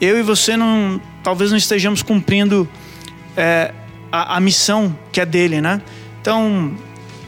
[0.00, 2.68] eu e você não, talvez não estejamos cumprindo
[3.36, 3.74] é,
[4.14, 5.82] a, a missão que é dele, né?
[6.20, 6.72] Então,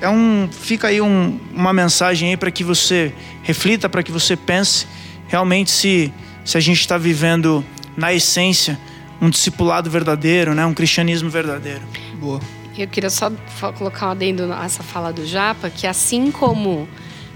[0.00, 3.12] é um, fica aí um, uma mensagem aí para que você
[3.42, 4.86] reflita, para que você pense
[5.26, 6.12] realmente se,
[6.44, 7.64] se a gente está vivendo
[7.96, 8.78] na essência
[9.20, 10.64] um discipulado verdadeiro, né?
[10.64, 11.82] Um cristianismo verdadeiro.
[12.20, 12.40] Boa.
[12.78, 13.32] Eu queria só
[13.76, 16.86] colocar um adendo nessa fala do Japa, que assim como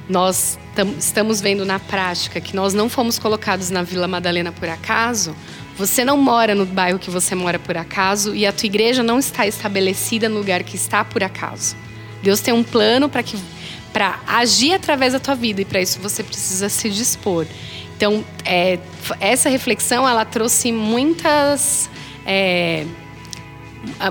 [0.08, 0.58] nós
[0.98, 5.34] estamos vendo na prática que nós não fomos colocados na Vila Madalena por acaso,
[5.80, 9.18] você não mora no bairro que você mora por acaso e a tua igreja não
[9.18, 11.74] está estabelecida no lugar que está por acaso.
[12.22, 13.38] Deus tem um plano para que
[13.90, 17.46] para agir através da tua vida e para isso você precisa se dispor.
[17.96, 18.78] Então, é,
[19.18, 21.88] essa reflexão ela trouxe muitas
[22.26, 22.84] é,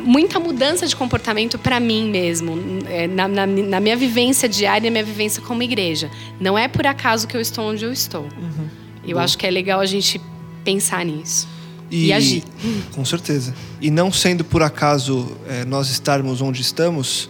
[0.02, 2.58] muita mudança de comportamento para mim mesmo,
[2.88, 6.10] é, na, na, na, minha vivência diária, na minha vivência como igreja.
[6.40, 8.24] Não é por acaso que eu estou onde eu estou.
[8.24, 8.68] Uhum.
[9.08, 9.24] Eu Bom.
[9.24, 10.20] acho que é legal a gente
[10.64, 11.59] pensar nisso.
[11.92, 12.44] E, e agir.
[12.94, 13.54] Com certeza.
[13.82, 17.30] E não sendo por acaso é, nós estarmos onde estamos,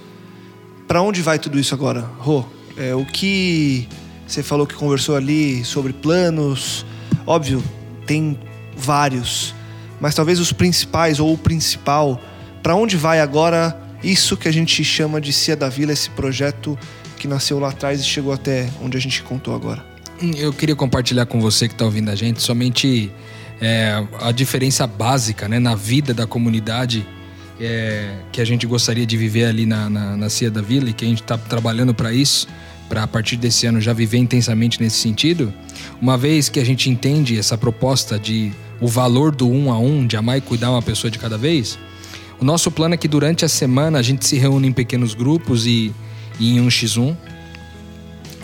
[0.88, 2.44] para onde vai tudo isso agora, Rô?
[2.78, 3.88] É, o que
[4.28, 6.86] você falou que conversou ali sobre planos,
[7.26, 7.64] óbvio,
[8.06, 8.40] tem
[8.76, 9.54] vários,
[10.00, 12.22] mas talvez os principais ou o principal,
[12.64, 16.78] para onde vai agora isso que a gente chama de Cia da Vila, esse projeto
[17.18, 19.86] que nasceu lá atrás e chegou até onde a gente contou agora?
[20.38, 23.12] Eu queria compartilhar com você que está ouvindo a gente somente
[23.62, 27.06] é, a diferença básica né, na vida da comunidade
[27.60, 30.94] é, que a gente gostaria de viver ali na, na, na Cia da Vila e
[30.94, 32.48] que a gente está trabalhando para isso,
[32.88, 35.54] para a partir desse ano já viver intensamente nesse sentido.
[36.02, 40.08] Uma vez que a gente entende essa proposta de o valor do um a um,
[40.08, 41.78] de amar e cuidar uma pessoa de cada vez,
[42.40, 45.66] o nosso plano é que durante a semana a gente se reúne em pequenos grupos
[45.68, 45.94] e,
[46.40, 47.16] e em um x1.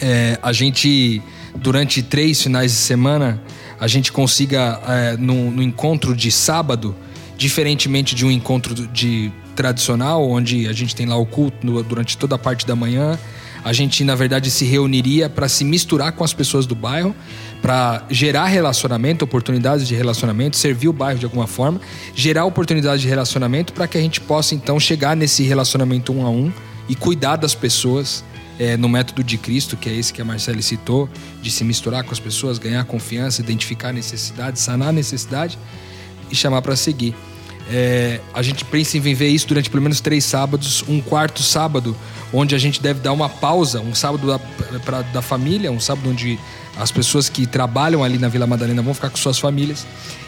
[0.01, 1.21] É, a gente,
[1.55, 3.41] durante três finais de semana,
[3.79, 6.95] a gente consiga, é, no, no, encontro de sábado,
[7.37, 12.17] diferentemente de um encontro de tradicional, onde a gente tem lá o culto no, durante
[12.17, 13.17] toda a parte da manhã,
[13.63, 17.15] a gente, na verdade, se reuniria para se misturar com as pessoas do bairro,
[17.63, 21.81] para gerar relacionamento, oportunidades de relacionamento, servir o bairro de alguma forma,
[22.13, 26.29] gerar oportunidades de relacionamento para que a gente possa então chegar nesse relacionamento um a
[26.29, 26.53] um
[26.87, 28.23] e cuidar das pessoas
[28.59, 31.09] é, no método de Cristo, que é esse que a Marcele citou,
[31.41, 35.57] de se misturar com as pessoas, ganhar confiança, identificar necessidade, sanar necessidade
[36.31, 37.15] e chamar para seguir.
[37.69, 41.95] É, a gente pensa em viver isso durante pelo menos três sábados, um quarto sábado,
[42.31, 44.39] onde a gente deve dar uma pausa, um sábado da,
[44.79, 46.39] pra, da família, um sábado onde
[46.77, 49.85] as pessoas que trabalham ali na Vila Madalena vão ficar com suas famílias,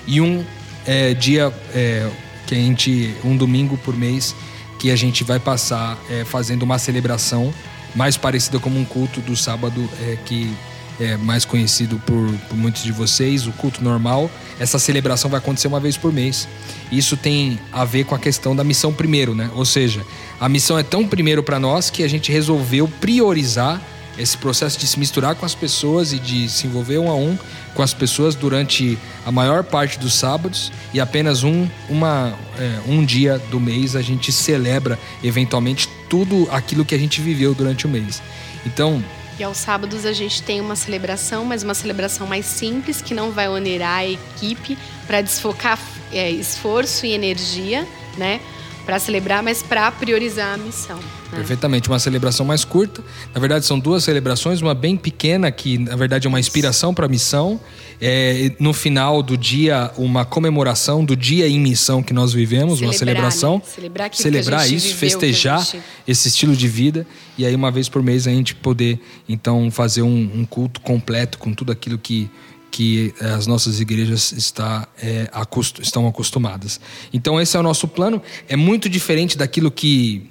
[0.07, 0.43] e um
[0.85, 2.09] é, dia é,
[2.47, 4.35] que a gente, um domingo por mês,
[4.79, 7.53] que a gente vai passar é, fazendo uma celebração
[7.95, 10.55] mais parecida como um culto do sábado é, que
[10.99, 14.31] é mais conhecido por, por, muitos de vocês, o culto normal.
[14.59, 16.47] Essa celebração vai acontecer uma vez por mês.
[16.91, 19.49] Isso tem a ver com a questão da missão primeiro, né?
[19.55, 20.03] Ou seja,
[20.39, 23.81] a missão é tão primeiro para nós que a gente resolveu priorizar
[24.17, 27.37] esse processo de se misturar com as pessoas e de se envolver um a um
[27.75, 33.05] com as pessoas durante a maior parte dos sábados e apenas um, uma, é, um
[33.05, 37.89] dia do mês a gente celebra eventualmente tudo aquilo que a gente viveu durante o
[37.89, 38.21] mês.
[38.65, 39.03] Então,
[39.39, 43.31] e aos sábados a gente tem uma celebração, mas uma celebração mais simples, que não
[43.31, 45.79] vai onerar a equipe para desfocar
[46.11, 47.87] é, esforço e energia,
[48.17, 48.41] né?
[48.83, 50.97] Para celebrar, mas para priorizar a missão.
[50.97, 51.37] Né?
[51.37, 53.03] Perfeitamente, uma celebração mais curta.
[53.33, 57.05] Na verdade, são duas celebrações, uma bem pequena, que na verdade é uma inspiração para
[57.05, 57.59] a missão.
[57.99, 62.87] É, no final do dia, uma comemoração do dia em missão que nós vivemos, celebrar,
[62.87, 63.55] uma celebração.
[63.55, 63.61] Né?
[63.65, 65.83] Celebrar, celebrar isso, viveu, festejar gente...
[66.07, 67.07] esse estilo de vida.
[67.37, 71.37] E aí, uma vez por mês, a gente poder, então, fazer um, um culto completo
[71.37, 72.29] com tudo aquilo que
[72.69, 76.79] que eh, as nossas igrejas está, é, acost estão acostumadas.
[77.11, 78.21] Então esse é o nosso plano.
[78.47, 80.29] É muito diferente daquilo que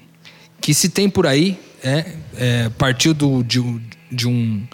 [0.60, 3.62] que se tem por aí, é, é partiu do, de,
[4.10, 4.66] de, um,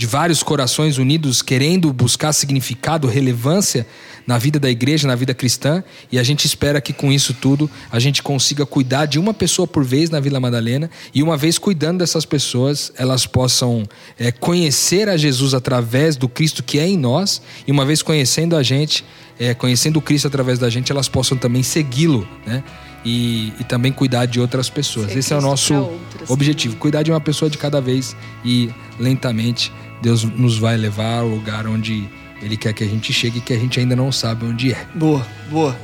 [0.00, 3.86] de vários corações unidos querendo buscar significado, relevância
[4.26, 7.70] na vida da igreja, na vida cristã, e a gente espera que com isso tudo
[7.92, 11.58] a gente consiga cuidar de uma pessoa por vez na Vila Madalena, e uma vez
[11.58, 13.86] cuidando dessas pessoas, elas possam
[14.18, 18.56] é, conhecer a Jesus através do Cristo que é em nós, e uma vez conhecendo
[18.56, 19.04] a gente,
[19.38, 22.64] é, conhecendo o Cristo através da gente, elas possam também segui-lo, né?
[23.04, 25.12] e, e também cuidar de outras pessoas.
[25.12, 26.80] Ser Esse é o nosso outras, objetivo: né?
[26.80, 29.70] cuidar de uma pessoa de cada vez e lentamente
[30.00, 32.08] Deus nos vai levar ao lugar onde
[32.40, 34.86] Ele quer que a gente chegue, que a gente ainda não sabe onde é.
[34.94, 35.76] Boa, boa.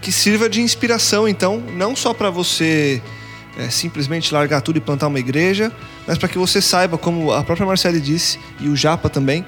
[0.00, 3.02] Que sirva de inspiração, então, não só para você
[3.56, 5.72] é, simplesmente largar tudo e plantar uma igreja,
[6.06, 9.44] mas para que você saiba, como a própria Marcele disse e o Japa também,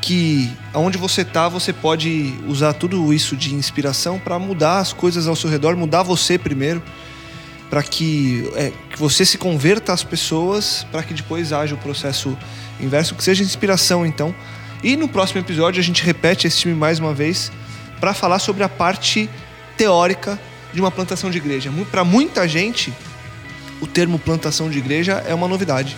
[0.00, 5.28] que aonde você tá, você pode usar tudo isso de inspiração para mudar as coisas
[5.28, 6.82] ao seu redor, mudar você primeiro,
[7.72, 12.36] para que, é, que você se converta às pessoas, para que depois haja o processo
[12.78, 14.34] inverso, que seja inspiração então.
[14.84, 17.50] E no próximo episódio a gente repete esse time mais uma vez
[17.98, 19.26] para falar sobre a parte
[19.74, 20.38] teórica
[20.70, 21.72] de uma plantação de igreja.
[21.90, 22.92] Para muita gente,
[23.80, 25.96] o termo plantação de igreja é uma novidade.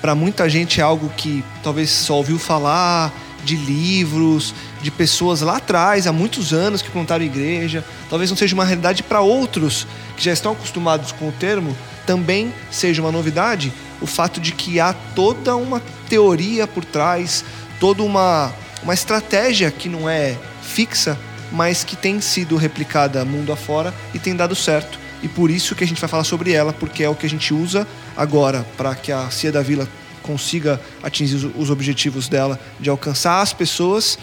[0.00, 3.12] Para muita gente é algo que talvez só ouviu falar,
[3.44, 7.84] de livros, de pessoas lá atrás, há muitos anos, que plantaram igreja.
[8.08, 9.86] Talvez não seja uma realidade para outros
[10.16, 11.76] que já estão acostumados com o termo,
[12.06, 15.80] também seja uma novidade o fato de que há toda uma
[16.10, 17.42] teoria por trás,
[17.80, 21.18] toda uma, uma estratégia que não é fixa,
[21.50, 24.98] mas que tem sido replicada mundo afora e tem dado certo.
[25.22, 27.28] E por isso que a gente vai falar sobre ela, porque é o que a
[27.30, 29.88] gente usa agora para que a Cia da Vila
[30.24, 34.18] consiga atingir os objetivos dela de alcançar as pessoas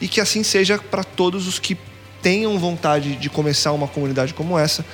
[0.00, 1.76] e que assim seja para todos os que
[2.22, 4.84] tenham vontade de começar uma comunidade como essa.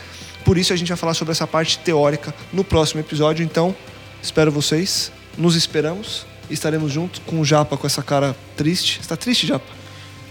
[0.45, 3.45] Por isso a gente vai falar sobre essa parte teórica no próximo episódio.
[3.45, 3.75] Então,
[4.21, 5.13] espero vocês.
[5.39, 6.27] Nos esperamos.
[6.51, 9.01] Estaremos juntos com o Japa com essa cara triste.
[9.01, 9.73] Está triste, Japa?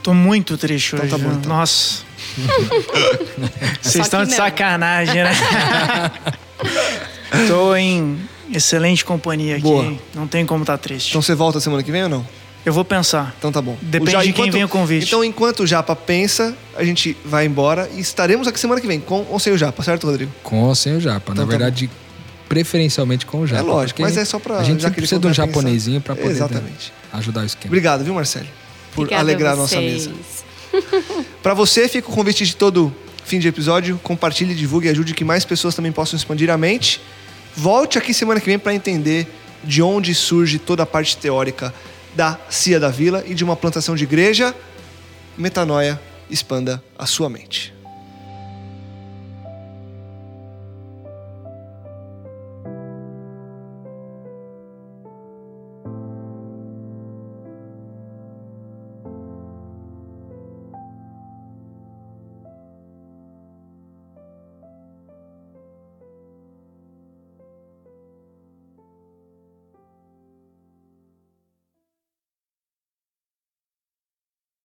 [0.04, 1.12] Tô muito triste então, hoje.
[1.12, 1.58] Tá bom, então.
[1.58, 2.04] Nossa.
[3.82, 5.32] Vocês estão de sacanagem, né?
[7.48, 8.20] Tô em
[8.54, 9.64] excelente companhia aqui.
[9.64, 9.94] Boa.
[10.14, 11.10] Não tem como estar tá triste.
[11.10, 12.28] Então você volta semana que vem ou não?
[12.64, 13.34] Eu vou pensar.
[13.38, 13.76] Então tá bom.
[13.82, 15.08] Depende Já- de quem vem o convite.
[15.08, 19.00] Então, enquanto o Japa pensa, a gente vai embora e estaremos aqui semana que vem,
[19.00, 20.32] com ou sem o Japa, certo, Rodrigo?
[20.44, 21.32] Com ou sem o japa.
[21.32, 21.90] Então Na tá verdade,
[22.48, 23.62] preferencialmente com o japa.
[23.62, 24.60] é lógico, mas é só pra.
[24.60, 26.94] A gente precisa de um japonesinho pra poder né, Exatamente.
[27.14, 27.70] ajudar o esquema.
[27.72, 28.48] Obrigado, viu, Marcelo?
[28.94, 30.12] Por Obrigada alegrar a nossa mesa.
[31.42, 32.94] Pra você, fica o convite de todo
[33.26, 34.00] fim de episódio.
[34.04, 37.02] Compartilhe, divulgue e ajude que mais pessoas também possam expandir a mente.
[37.56, 39.28] Volte aqui semana que vem para entender
[39.64, 41.74] de onde surge toda a parte teórica
[42.16, 44.56] da Cia da Vila e de uma plantação de igreja.
[45.38, 46.00] Metanoia,
[46.30, 47.74] expanda a sua mente.